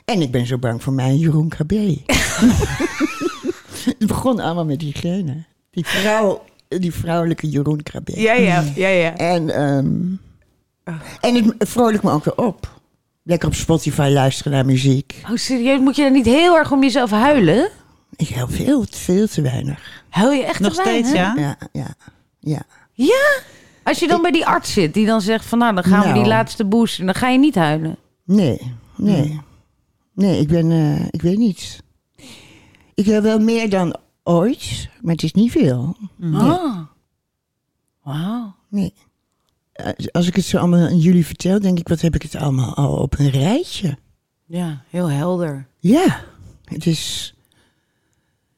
[0.06, 1.72] En ik ben zo bang voor mijn Jeroen KB.
[4.00, 5.44] het begon allemaal met diegene.
[5.72, 6.42] Die vrouw,
[6.80, 8.08] die vrouwelijke Jeroen KB.
[8.10, 9.16] Ja, ja, ja, ja.
[9.18, 9.96] En, ehm,
[11.22, 12.80] en het vrolijk me ook weer op.
[13.24, 15.22] Lekker op Spotify luisteren naar muziek.
[15.30, 17.70] Oh, serieus, moet je dan niet heel erg om jezelf huilen?
[18.16, 20.04] Ik heb veel, veel te weinig.
[20.10, 21.06] Huil je echt Nog te weinig?
[21.08, 21.34] steeds, ja?
[21.38, 21.96] Ja, ja,
[22.40, 22.62] ja.
[22.94, 23.40] Ja?
[23.84, 26.06] Als je dan bij die arts zit, die dan zegt van nou, dan gaan we
[26.08, 26.20] Nou.
[26.20, 27.98] die laatste boost en dan ga je niet huilen.
[28.26, 29.40] Nee, nee.
[30.14, 31.80] Nee, ik ben, eh, ik weet niet.
[32.96, 35.98] Ik heb wel meer dan ooit, maar het is niet veel.
[36.16, 36.42] Nee.
[36.42, 36.78] Oh.
[38.04, 38.56] Wauw.
[38.70, 38.94] nee.
[39.72, 42.36] Eh, Als ik het zo allemaal aan jullie vertel, denk ik, wat heb ik het
[42.36, 43.98] allemaal al op een rijtje?
[44.46, 45.68] Ja, heel helder.
[45.80, 46.24] Ja,
[46.64, 47.34] het is...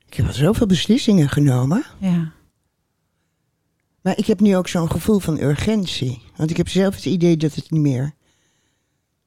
[0.06, 1.84] Ik heb al zoveel beslissingen genomen.
[1.97, 2.32] Ja.
[4.02, 6.21] Maar ik heb nu ook zo'n gevoel van urgentie.
[6.36, 8.13] Want ik heb zelf het idee dat het niet meer...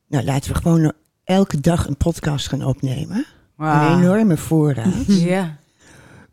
[0.09, 0.93] Nou, laten we gewoon
[1.25, 3.27] elke dag een podcast gaan opnemen.
[3.57, 5.07] Een enorme voorraad.
[5.33, 5.59] Ja.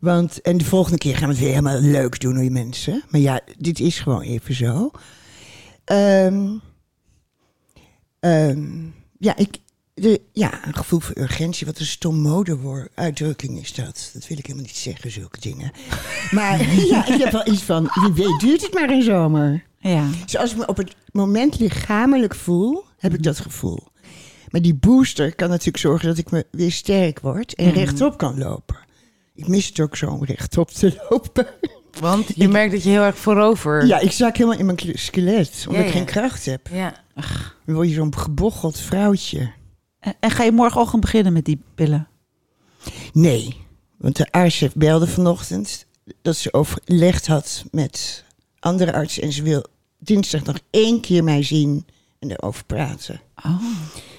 [0.03, 3.03] Want, en de volgende keer gaan we het weer helemaal leuk doen, hoor, mensen.
[3.09, 4.91] Maar ja, dit is gewoon even zo.
[5.83, 6.57] Ehm,
[8.19, 8.67] ehm,
[9.19, 9.57] ja, ik,
[9.93, 11.65] de, ja, een gevoel voor urgentie.
[11.65, 14.11] Wat een stom modewoord uitdrukking is dat.
[14.13, 15.71] Dat wil ik helemaal niet zeggen, zulke dingen.
[16.31, 19.63] Maar ja, ik heb wel iets van, wie weet duurt het maar een zomer.
[19.79, 20.07] Ja.
[20.25, 23.87] Zoals ik me op het moment lichamelijk voel, heb ik dat gevoel.
[24.49, 28.37] Maar die booster kan natuurlijk zorgen dat ik me weer sterk word en rechtop kan
[28.37, 28.83] lopen.
[29.35, 31.47] Ik mis het ook zo om rechtop te lopen.
[31.99, 33.85] Want je merkt dat je heel erg voorover...
[33.85, 36.67] Ja, ik zak helemaal in mijn sk- skelet, omdat Ja, ik geen kracht heb.
[36.71, 37.03] Ja.
[37.65, 39.51] Dan word je zo'n gebocheld vrouwtje.
[39.99, 42.07] En, en ga je morgenochtend beginnen met die pillen?
[43.13, 43.57] Nee,
[43.97, 45.85] want de arts belde vanochtend
[46.21, 48.23] dat ze overlegd had met
[48.59, 49.23] andere artsen.
[49.23, 49.65] En ze wil
[49.99, 51.85] dinsdag nog één keer mij zien
[52.19, 53.21] en erover praten.
[53.45, 53.61] Oh.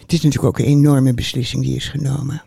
[0.00, 2.42] Het is natuurlijk ook een enorme beslissing die is genomen.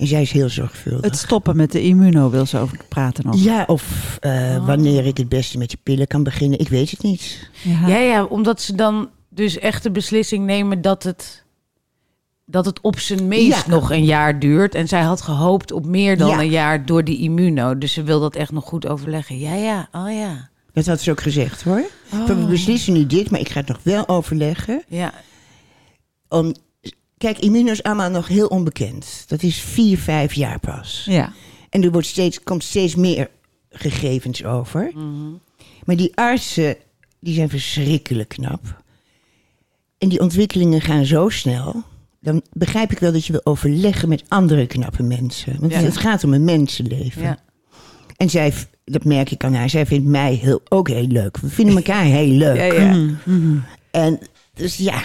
[0.00, 1.04] En zij is heel zorgvuldig.
[1.04, 3.42] Het stoppen met de immuno wil ze over praten nog.
[3.42, 7.02] Ja, of eh, wanneer ik het beste met de pillen kan beginnen, ik weet het
[7.02, 7.50] niet.
[7.62, 7.86] Ja.
[7.88, 11.44] ja, ja, omdat ze dan dus echt de beslissing nemen dat het,
[12.46, 13.70] dat het op zijn meest Ja.
[13.72, 14.74] nog een jaar duurt.
[14.74, 16.40] En zij had gehoopt op meer dan Ja.
[16.40, 17.78] een jaar door die immuno.
[17.78, 19.38] Dus ze wil dat echt nog goed overleggen.
[19.38, 20.48] Ja, ja, oh ja.
[20.72, 21.82] Dat had ze ook gezegd hoor.
[22.26, 24.82] We beslissen nu dit, maar ik ga het nog wel overleggen.
[24.88, 25.12] Ja,
[26.28, 26.54] Om,
[27.20, 29.24] kijk, immuno is allemaal nog heel onbekend.
[29.26, 31.02] Dat is vier, vijf jaar pas.
[31.08, 31.32] Ja.
[31.70, 33.30] En er wordt steeds, komt steeds meer
[33.70, 34.90] gegevens over.
[34.94, 35.30] Mhm.
[35.84, 36.76] Maar die artsen,
[37.20, 38.82] die zijn verschrikkelijk knap.
[39.98, 41.82] En die ontwikkelingen gaan zo snel.
[42.20, 45.56] Dan begrijp ik wel dat je wil overleggen met andere knappe mensen.
[45.60, 45.78] Want Ja.
[45.78, 47.22] het gaat om een mensenleven.
[47.22, 47.38] Ja.
[48.16, 48.52] En zij,
[48.84, 51.36] dat merk ik aan haar, zij vindt mij heel, ook heel leuk.
[51.36, 52.56] We vinden elkaar heel leuk.
[52.56, 52.94] Ja, ja.
[53.24, 53.56] Mhm.
[53.90, 54.18] En
[54.54, 55.02] dus ja,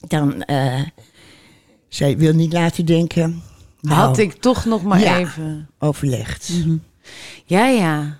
[0.00, 0.80] dan, eh
[1.88, 3.42] zij wil niet laten denken,
[3.80, 5.18] nou, Had ik toch nog maar Ja.
[5.18, 5.68] even.
[5.78, 6.52] overlegd.
[7.44, 8.18] Ja, ja.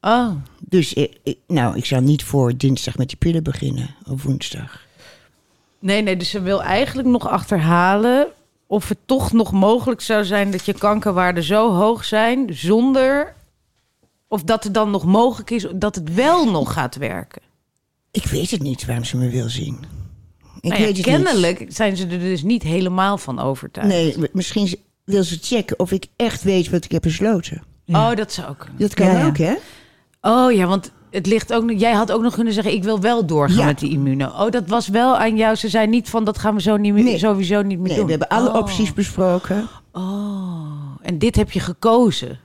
[0.00, 4.22] Oh, Dus ik, ik- nou, ik zou niet voor dinsdag met die pillen beginnen, of
[4.22, 4.84] woensdag.
[5.78, 6.16] nee, nee.
[6.16, 8.26] Dus ze wil eigenlijk nog achterhalen
[8.66, 13.34] of het toch nog mogelijk zou zijn dat je kankerwaarden zo hoog zijn zonder.
[14.28, 17.42] Of dat het dan nog mogelijk is dat het wel nog gaat werken.
[18.10, 19.78] Ik weet het niet waarom ze me wil zien.
[20.66, 23.88] Ik Nou ja, weet het kennelijk zijn ze er dus niet helemaal van overtuigd.
[23.90, 24.74] Nee, misschien
[25.04, 27.62] wil ze checken of ik echt weet wat ik heb besloten.
[27.84, 28.10] Ja.
[28.10, 28.66] Oh, dat zou ook.
[28.78, 29.54] Dat kan Ja, ook, hè?
[30.20, 31.70] Oh ja, want het ligt ook.
[31.70, 33.64] Jij had ook nog kunnen zeggen: ik wil wel doorgaan Ja.
[33.64, 34.26] met die immuno.
[34.26, 35.56] Oh, dat was wel aan jou.
[35.56, 37.18] Ze zei niet van dat gaan we zo niet meer, Nee.
[37.18, 38.04] sowieso niet meer Nee, doen.
[38.04, 38.54] we hebben alle Oh.
[38.56, 39.68] opties besproken.
[39.92, 42.38] Oh, en dit heb je gekozen.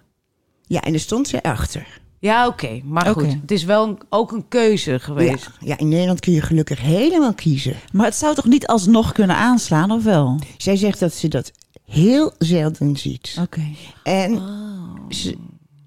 [0.67, 2.01] Ja, en er stond ze achter.
[2.21, 2.81] Ja, oké.
[2.84, 5.49] Maar goed, het is wel een- ook een keuze geweest.
[5.60, 7.75] ja, in Nederland kun je gelukkig helemaal kiezen.
[7.91, 10.39] Maar het zou toch niet alsnog kunnen aanslaan, of wel?
[10.57, 11.51] Zij zegt dat ze dat
[11.86, 13.38] heel zelden ziet.
[13.41, 13.62] Oké.
[14.03, 15.10] En Oh.
[15.10, 15.38] ze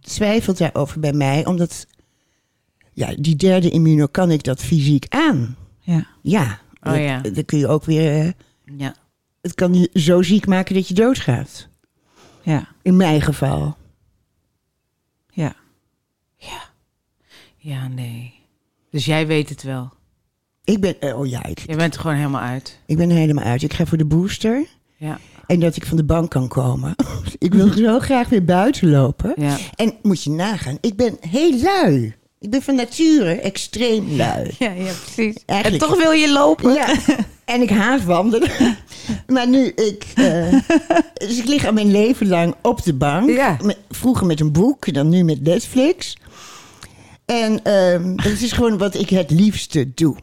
[0.01, 1.87] twijfelt daarover bij mij, omdat
[2.93, 5.57] ja, die derde immuno kan ik dat fysiek aan.
[5.81, 6.07] Ja.
[6.23, 7.21] Ja, Oh dat- ja.
[7.21, 8.21] dan kun je ook weer.
[8.21, 8.33] eh,
[8.79, 8.95] Ja.
[9.41, 11.69] het kan je zo ziek maken dat je doodgaat.
[12.43, 12.69] Ja.
[12.83, 13.77] In mijn geval.
[15.31, 15.55] Ja.
[17.65, 18.33] Ja, nee.
[18.91, 19.93] Dus jij weet het wel.
[20.65, 22.79] Ik ben, eh, oh ja, ik, Je bent er gewoon helemaal uit.
[22.87, 23.63] ik ben er helemaal uit.
[23.63, 24.67] Ik ga voor de booster.
[24.97, 25.19] Ja.
[25.47, 26.95] En dat ik van de bank kan komen.
[27.39, 29.33] ik wil zo graag weer buiten lopen.
[29.37, 29.57] Ja.
[29.75, 32.15] En moet je nagaan, ik ben heel lui.
[32.41, 34.51] Ik ben van nature extreem lui.
[34.59, 35.37] Ja, ja, precies.
[35.47, 36.73] Eigenlijk- En toch wil je lopen.
[36.75, 36.95] Ja,
[37.45, 38.51] en ik haat wandelen.
[39.27, 40.05] maar nu, ik...
[40.15, 40.53] eh,
[41.15, 43.31] dus ik lig al mijn leven lang op de bank.
[43.31, 43.57] Ja.
[43.91, 46.17] Vroeger met een boek, dan nu met Netflix.
[47.27, 50.17] En ehm dat is gewoon wat ik het liefste doe.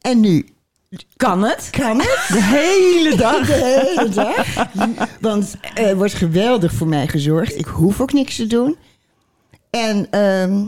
[0.00, 0.46] En nu
[1.16, 1.68] Kan het?
[1.70, 2.24] kan het.
[2.36, 3.46] De hele dag.
[3.46, 4.66] De hele dag.
[5.20, 7.58] Want er wordt geweldig voor mij gezorgd.
[7.58, 8.76] Ik hoef ook niks te doen.
[9.70, 10.66] En ehm,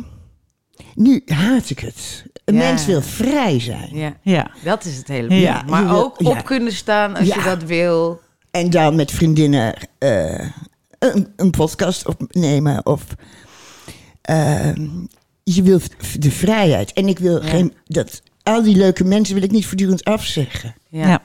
[0.94, 2.24] nu haat ik het.
[2.44, 2.61] Een Ja.
[2.61, 3.88] mens wil vrij zijn.
[3.96, 4.16] Ja.
[4.22, 4.50] Ja.
[4.64, 5.70] Dat is het hele Ja, punt.
[5.70, 6.28] Maar ook ja.
[6.30, 7.35] op kunnen staan als Ja.
[7.37, 8.20] je dat wil.
[8.50, 10.48] En dan met vriendinnen eh,
[10.98, 12.87] een, een podcast opnemen.
[12.87, 13.04] Of
[14.22, 14.88] ehm,
[15.44, 15.81] je wil
[16.18, 16.92] de vrijheid.
[16.92, 17.48] En ik wil Ja.
[17.48, 17.74] geen...
[17.85, 20.74] Dat, al die leuke mensen wil ik niet voortdurend afzeggen.
[20.88, 21.09] Ja.
[21.09, 21.22] Ja.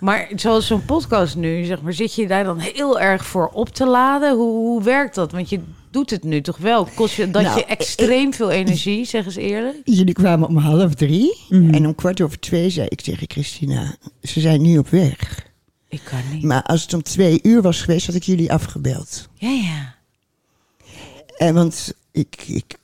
[0.00, 3.68] Maar zoals zo'n podcast nu, zeg maar, zit je daar dan heel erg voor op
[3.68, 4.36] te laden?
[4.36, 5.32] Hoe, hoe werkt dat?
[5.32, 5.60] Want je
[5.90, 6.84] doet het nu toch wel?
[6.94, 9.76] Kost je dat Nou, je extreem veel energie, zeg eens eerlijk?
[9.84, 11.36] Jullie kwamen om half drie.
[11.48, 11.74] Mhm.
[11.74, 13.94] En om kwart over twee zei ik tegen Christina...
[14.22, 15.46] Ze zijn nu op weg.
[15.88, 16.42] Ik kan niet.
[16.42, 19.28] Maar als het om twee uur was geweest, had ik jullie afgebeld.
[19.34, 19.94] Ja, ja.
[21.36, 22.74] En want ik, ik,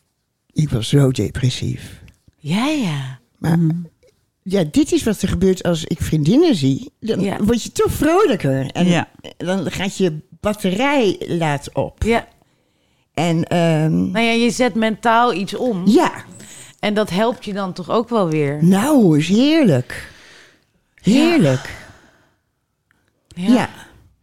[0.57, 2.03] ik was zo depressief.
[2.39, 3.19] Ja, ja.
[3.39, 3.77] Maar Mhm.
[4.43, 6.91] ja, dit is wat er gebeurt als ik vriendinnen zie.
[7.01, 7.37] Dan Ja.
[7.43, 8.71] word je toch vrolijker.
[8.71, 9.09] En Ja.
[9.37, 12.03] dan gaat je batterij laat op.
[12.03, 12.29] Ja,
[13.15, 15.87] En ehm, nou ja, je zet mentaal iets om.
[15.87, 16.13] ja,
[16.81, 18.65] En dat helpt je dan toch ook wel weer?
[18.65, 20.13] nou is heerlijk.
[20.95, 21.75] Heerlijk.
[23.29, 23.53] Ja.
[23.55, 23.69] ja.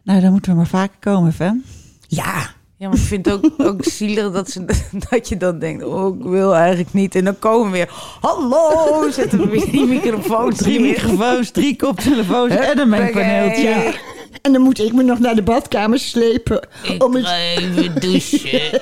[0.04, 1.64] Nou, dan moeten we maar vaker komen, Fem.
[2.08, 2.53] ja.
[2.78, 4.66] Ja, maar ik vind het ook, ook zielig dat, ze,
[5.10, 5.84] dat je dan denkt...
[5.84, 7.16] oh, ik wil eigenlijk niet.
[7.16, 7.90] En dan komen we weer...
[8.22, 13.68] Hallo, zetten we weer die microfoons Drie microfoons, drie koptelefoons en een mengpaneeltje.
[13.68, 14.00] Huppakee.
[14.42, 16.68] En dan moet ik me nog naar de badkamer slepen.
[16.84, 18.82] Ik om het, even douchen.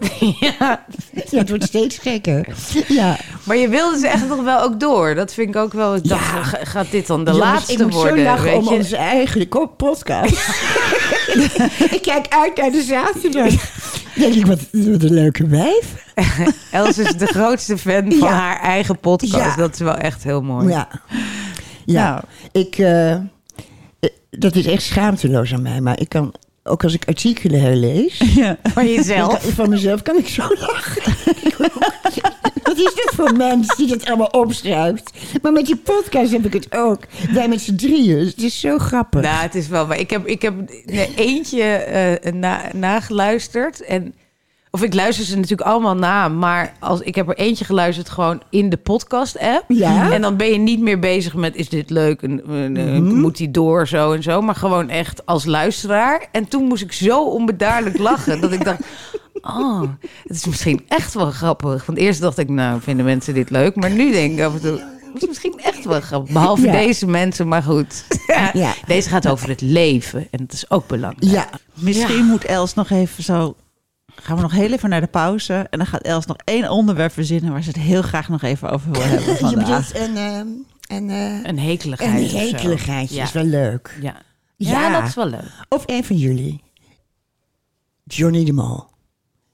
[0.40, 0.84] ja,
[1.30, 2.46] ja, het wordt steeds gekker.
[2.88, 3.16] Ja.
[3.44, 5.14] maar je wilde ze echt nog wel ook door.
[5.14, 5.94] Dat vind ik ook wel...
[5.94, 6.42] Ik dacht, Ja.
[6.42, 8.16] ga- gaat dit dan de Jongens, laatste ik moet worden?
[8.18, 8.70] zo lachen weet om je?
[8.70, 10.32] onze eigen podcast.
[11.96, 13.52] ik kijk uit naar de zaterdag.
[14.14, 16.08] denk ik, wat, wat een leuke wijf.
[16.70, 18.32] Els is de grootste fan van Ja.
[18.34, 19.56] haar eigen podcast.
[19.56, 20.68] Dat is wel echt heel mooi.
[20.68, 20.88] Ja,
[21.84, 22.10] ja.
[22.10, 22.22] Nou.
[22.52, 23.20] ik, eh, eh,
[24.30, 25.80] dat is echt schaamteloos aan mij.
[25.80, 28.22] Maar ik kan, ook als ik artikelen herlees...
[28.34, 28.58] Ja.
[28.62, 29.54] Van jezelf.
[29.54, 31.12] van mezelf kan ik zo lachen.
[32.62, 35.10] Wat is dit voor mens die dat allemaal opschrijft?
[35.42, 37.00] Maar met die podcast heb ik het ook.
[37.32, 38.18] Wij met z'n drieën.
[38.18, 39.20] Dus het is zo grappig.
[39.20, 39.86] Nou, het is wel.
[39.86, 43.84] Maar ik heb, ik heb nee, eentje eh, na, nageluisterd.
[43.84, 44.14] En
[44.72, 48.42] Of ik luister ze natuurlijk allemaal na, maar als, ik heb er eentje geluisterd gewoon
[48.50, 49.64] in de podcast-app.
[49.68, 50.12] Ja.
[50.12, 52.42] En dan ben je niet meer bezig met is dit leuk en
[52.76, 56.28] eh, eh, moet die door zo en zo, maar gewoon echt als luisteraar.
[56.32, 58.80] En toen moest ik zo onbedaarlijk lachen dat ik dacht,
[59.40, 59.80] oh,
[60.26, 61.86] het is misschien echt wel grappig.
[61.86, 64.60] Want eerst dacht ik, nou, vinden mensen dit leuk, maar nu denk ik af en
[64.60, 66.32] toe, het is misschien echt wel grappig.
[66.32, 66.72] Behalve Ja.
[66.72, 68.04] deze mensen, maar goed.
[68.52, 68.74] Ja.
[68.86, 71.32] Deze gaat over het leven en dat is ook belangrijk.
[71.32, 73.54] Ja, Misschien moet Els nog even zo...
[74.14, 75.54] Gaan we nog heel even naar de pauze.
[75.70, 77.52] En dan gaat Els nog één onderwerp verzinnen...
[77.52, 79.92] waar ze het heel graag nog even over wil hebben je vandaag.
[79.92, 80.46] bedoelt een, ehm,
[80.88, 82.32] een, eh, Een hekeligheid.
[82.32, 83.10] een hekeligheid.
[83.14, 83.22] Ja.
[83.22, 83.96] is wel leuk.
[84.00, 84.16] Ja.
[84.56, 84.70] Ja.
[84.90, 85.00] Ja.
[85.00, 85.50] dat is wel leuk.
[85.68, 86.62] Of een van jullie.
[88.04, 88.84] Johnny de Mol.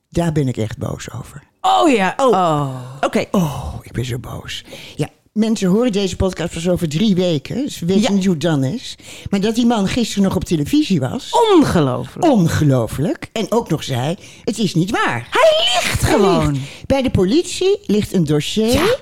[0.08, 1.42] Daar ben ik echt boos over.
[1.60, 2.14] Oh ja.
[2.16, 2.74] Oh.
[3.00, 4.64] Oké, Oh, ik ben zo boos.
[4.96, 7.56] Ja, mensen horen deze podcast pas over drie weken.
[7.56, 8.10] Dus we weten Ja.
[8.10, 8.96] niet hoe het dan is.
[9.30, 11.30] Maar dat die man gisteren nog op televisie was.
[11.56, 12.24] Ongelooflijk.
[12.32, 13.28] Ongelooflijk.
[13.32, 15.28] En ook nog zei, het is niet waar.
[15.30, 16.52] Hij ligt Hij gewoon.
[16.52, 19.00] ligt- Bij de politie ligt een dossier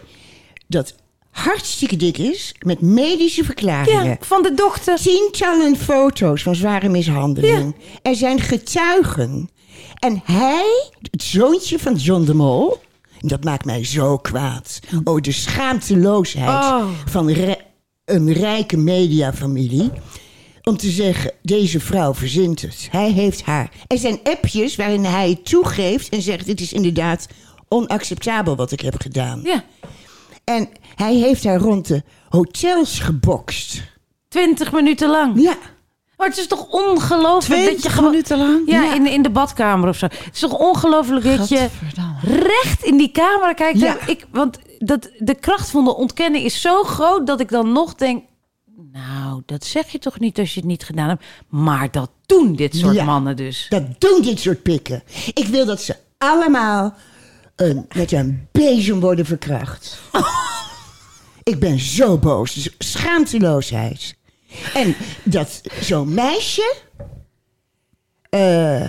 [0.68, 0.94] dat
[1.30, 4.04] hartstikke dik is met medische verklaringen.
[4.04, 4.96] Ja, van de dochter.
[4.96, 7.74] Tientallen foto's van zware mishandeling.
[8.02, 9.48] Er zijn getuigen.
[9.98, 12.78] En hij, het zoontje van John de Mol...
[13.28, 14.80] dat maakt mij zo kwaad.
[15.04, 16.88] Oh, de schaamteloosheid Oh.
[17.04, 17.60] van re-
[18.04, 19.90] een rijke mediafamilie...
[20.62, 22.88] om te zeggen, deze vrouw verzint het.
[22.90, 23.70] Hij heeft haar.
[23.86, 26.46] Er zijn appjes waarin hij het toegeeft en zegt...
[26.46, 27.26] dit is inderdaad
[27.68, 29.40] onacceptabel wat ik heb gedaan.
[29.44, 29.64] Ja,
[30.44, 33.82] En hij heeft haar rond de hotels gebokst.
[34.28, 35.42] twintig minuten lang.
[35.42, 35.56] Ja.
[36.16, 38.10] Maar het is toch ongelooflijk dat je 20 gewoon...
[38.10, 38.62] minuten lang?
[38.66, 38.94] Ja, Ja.
[38.94, 40.06] In, in de badkamer of zo.
[40.06, 41.68] Het is toch ongelooflijk dat je
[42.22, 43.80] recht in die camera kijkt.
[43.80, 44.06] Ja.
[44.06, 47.94] Ik, want dat, de kracht van de ontkenning is zo groot dat ik dan nog
[47.94, 48.24] denk...
[48.92, 51.24] Nou, dat zeg je toch niet als je het niet gedaan hebt.
[51.48, 53.04] Maar dat doen dit soort Ja.
[53.04, 53.66] mannen dus.
[53.68, 55.02] Dat doen dit soort pikken.
[55.34, 56.94] Ik wil dat ze allemaal
[57.56, 59.98] een, met een bezem worden verkracht.
[61.42, 62.70] Ik ben zo boos.
[62.78, 64.16] Schaamteloosheid.
[64.74, 66.74] En dat zo'n meisje...
[68.30, 68.80] eh,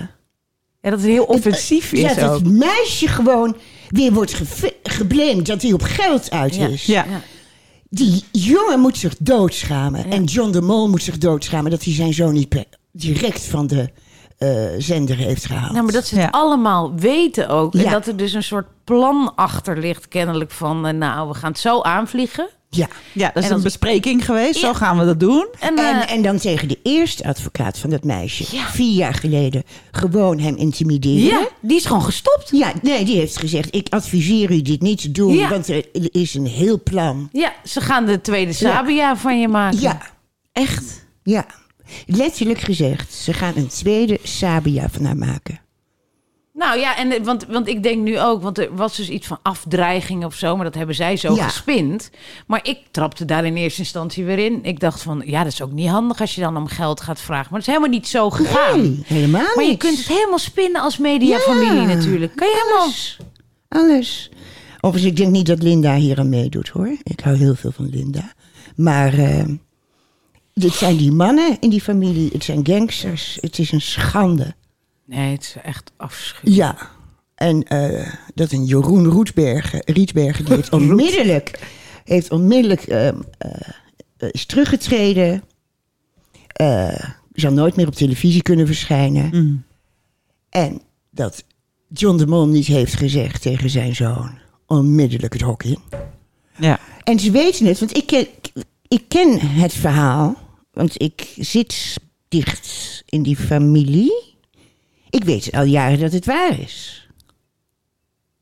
[0.81, 2.39] Ja, dat het heel offensief is ja, dat ook.
[2.39, 3.55] het meisje gewoon
[3.89, 6.67] weer wordt ge- geblamed dat hij op geld uit Ja.
[6.67, 6.85] is.
[6.85, 7.05] Ja.
[7.09, 7.21] Ja.
[7.89, 10.11] Die jongen moet zich doodschamen.
[10.11, 13.89] En John de Mol moet zich doodschamen dat hij zijn zoon niet direct van de
[14.37, 15.71] eh, zender heeft gehaald.
[15.71, 16.29] Nou, maar dat ze het Ja.
[16.39, 17.73] allemaal weten ook.
[17.73, 17.91] En Ja.
[17.91, 20.87] dat er dus een soort plan achter ligt kennelijk van...
[20.87, 22.47] eh, nou, we gaan het zo aanvliegen.
[22.75, 22.87] Ja.
[23.13, 24.59] ja, dat is En een bespreking geweest.
[24.59, 24.67] Ja.
[24.67, 25.47] Zo gaan we dat doen.
[25.59, 28.67] En, En, eh, en dan tegen de eerste advocaat van dat meisje, Ja.
[28.67, 31.19] vier jaar geleden, gewoon hem intimideren.
[31.39, 32.49] ja, die is gewoon gestopt.
[32.51, 35.49] Ja, nee, die heeft gezegd: Ik adviseer u dit niet te doen, Ja.
[35.49, 37.29] want er is een heel plan.
[37.31, 39.79] Ja, ze gaan de tweede Sabia van je maken.
[39.79, 40.01] Ja,
[40.51, 41.05] Echt?
[41.23, 41.45] ja.
[42.05, 45.59] Letterlijk gezegd, ze gaan een tweede Sabia van haar maken.
[46.57, 49.27] Nou ja, en, eh, want, want ik denk nu ook, want er was dus iets
[49.27, 51.43] van afdreiging of zo, maar dat hebben zij zo Ja.
[51.43, 52.09] gespind.
[52.47, 54.59] Maar ik trapte daar in eerste instantie weer in.
[54.63, 57.21] Ik dacht van, ja, dat is ook niet handig als je dan om geld gaat
[57.21, 57.47] vragen.
[57.51, 58.81] Maar dat is helemaal niet zo gegaan.
[58.81, 59.79] Nee, helemaal Maar je niet.
[59.79, 61.93] kunt het helemaal spinnen als mediafamilie Ja.
[61.95, 62.35] natuurlijk.
[62.35, 62.83] Kan je helemaal...
[62.83, 63.17] Alles.
[63.69, 64.29] Alles.
[64.81, 66.97] Overigens, ik denk niet dat Linda hier aan meedoet hoor.
[67.03, 68.33] Ik hou heel veel van Linda.
[68.75, 69.43] Maar eh,
[70.53, 72.29] dit zijn die mannen in die familie.
[72.33, 73.37] Het zijn gangsters.
[73.41, 74.55] Het is een schande.
[75.05, 76.55] Nee, het is echt afschuwelijk.
[76.55, 76.89] Ja.
[77.35, 81.59] En eh, dat een Jeroen Roetsbergen, Rietsbergen, die heeft onmiddellijk,
[82.03, 85.43] heeft onmiddellijk ehm, eh, is teruggetreden.
[86.47, 89.29] Eh, zal nooit meer op televisie kunnen verschijnen.
[89.33, 89.63] Mm.
[90.49, 91.43] En dat
[91.87, 94.37] John de Mol niet heeft gezegd tegen zijn zoon.
[94.65, 95.79] Onmiddellijk het hok in.
[96.57, 96.79] Ja.
[97.03, 98.27] En ze weten het, want ik ken,
[98.87, 100.35] ik ken het verhaal.
[100.71, 104.34] Want ik zit dicht in die familie.
[105.15, 107.07] Ik weet al jaren dat het waar is.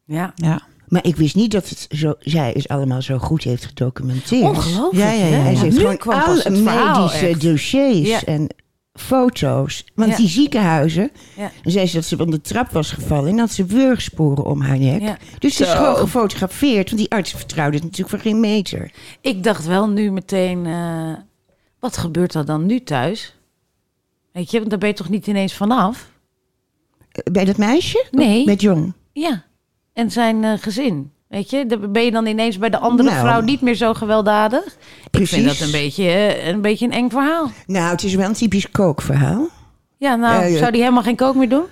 [0.05, 0.31] Ja.
[0.36, 0.62] ja.
[0.88, 4.43] Maar ik wist niet dat het zo, zij het allemaal zo goed heeft gedocumenteerd.
[4.43, 5.03] Ongelooflijk.
[5.03, 5.45] Ja, ja, ja, ja.
[5.45, 7.41] En ze heeft Nu gewoon alle medische echt.
[7.41, 8.23] dossiers Ja.
[8.23, 8.47] en
[8.93, 9.86] foto's.
[9.95, 10.17] Want Ja.
[10.17, 11.51] die ziekenhuizen, Ja.
[11.63, 14.62] dan zei ze dat ze van de trap was gevallen en had ze wurgsporen om
[14.62, 15.01] haar nek.
[15.01, 15.17] Ja.
[15.39, 18.91] Dus ze is gewoon gefotografeerd, want die arts vertrouwde het natuurlijk voor geen meter.
[19.21, 21.13] Ik dacht wel nu meteen, eh,
[21.79, 23.36] wat gebeurt er dan nu thuis?
[24.31, 26.12] Weet je, want daar ben je toch niet ineens vanaf?
[27.13, 28.06] Eh, Bij dat meisje?
[28.12, 28.45] Nee.
[28.45, 28.93] Met John.
[29.13, 29.43] Ja,
[29.93, 31.11] en zijn eh, gezin.
[31.28, 33.22] Weet je, ben je dan ineens bij de andere Nou.
[33.22, 34.66] vrouw niet meer zo gewelddadig.
[34.66, 35.30] Ik Precies.
[35.30, 37.51] vind dat een beetje, eh, een beetje een eng verhaal.
[37.66, 39.47] Nou, het is wel een typisch kookverhaal.
[39.97, 40.57] Ja, nou, ja.
[40.57, 41.64] zou die helemaal geen kook meer doen?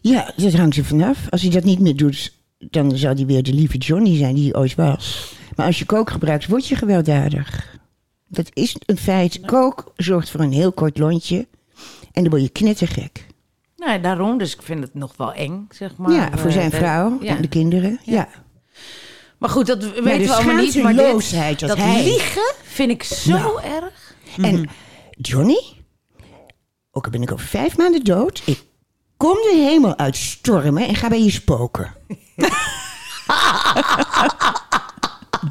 [0.00, 1.18] Ja, dat hangt er vanaf.
[1.30, 4.50] Als hij dat niet meer doet, dan zal hij weer de lieve Johnny zijn die
[4.50, 5.34] hij ooit was.
[5.56, 7.78] Maar als je kook gebruikt, word je gewelddadig.
[8.28, 9.40] Dat is een feit.
[9.40, 11.46] Kook zorgt voor een heel kort lontje
[12.12, 13.26] en dan word je knettergek.
[13.80, 14.38] Nou, daarom.
[14.38, 16.12] Dus ik vind het nog wel eng, zeg maar.
[16.12, 17.36] ja, voor Eh, zijn vrouw ja.
[17.36, 18.00] en de kinderen.
[18.04, 18.28] Ja.
[19.38, 20.82] Maar goed, dat weten we allemaal niet.
[20.82, 22.02] Maar dit, dat dat hij...
[22.04, 23.62] liegen vind ik zo Nou.
[23.62, 24.14] erg.
[24.42, 24.68] En
[25.10, 25.62] Johnny,
[26.90, 28.62] ook al ben ik over vijf maanden dood, ik
[29.16, 31.94] kom de hemel uitstormen en ga bij je spoken.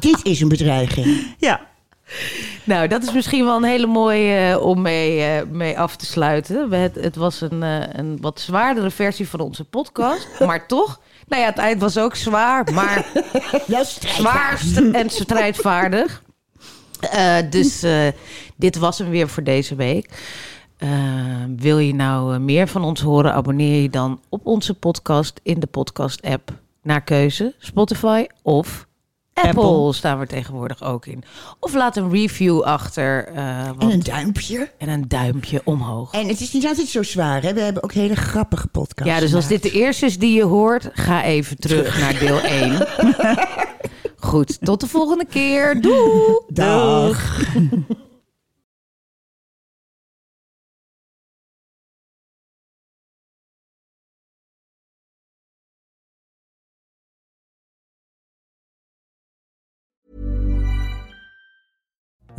[0.00, 1.34] Dit is een bedreiging.
[1.38, 1.68] Ja.
[2.64, 6.06] Nou, dat is misschien wel een hele mooie eh, om mee, eh, mee af te
[6.06, 6.68] sluiten.
[6.68, 10.28] We, het, het was een, eh, een wat zwaardere versie van onze podcast.
[10.46, 13.06] Maar toch, nou ja, het eind was ook zwaar, maar
[13.66, 16.22] Wel zwaar st- en strijdvaardig.
[17.50, 17.84] Dus
[18.56, 20.10] dit was hem weer voor deze week.
[21.56, 23.34] Wil je nou meer van ons horen?
[23.34, 26.52] Abonneer je dan op onze podcast in de podcast-app
[26.82, 28.86] naar keuze Spotify of
[29.48, 29.92] Apple, Apple.
[29.92, 31.22] staan we tegenwoordig ook in.
[31.60, 34.70] Of laat een review achter want- En een duimpje.
[34.78, 36.12] en een duimpje omhoog.
[36.12, 37.54] En het is niet altijd zo zwaar, hè?
[37.54, 39.12] We hebben ook hele grappige podcasts.
[39.12, 42.40] Ja, dus als dit de eerste is die je hoort, ga even terug naar deel
[42.60, 42.86] 1.
[44.16, 45.80] Goed, tot de volgende keer.
[45.82, 46.40] Doei!
[46.48, 47.40] Dag.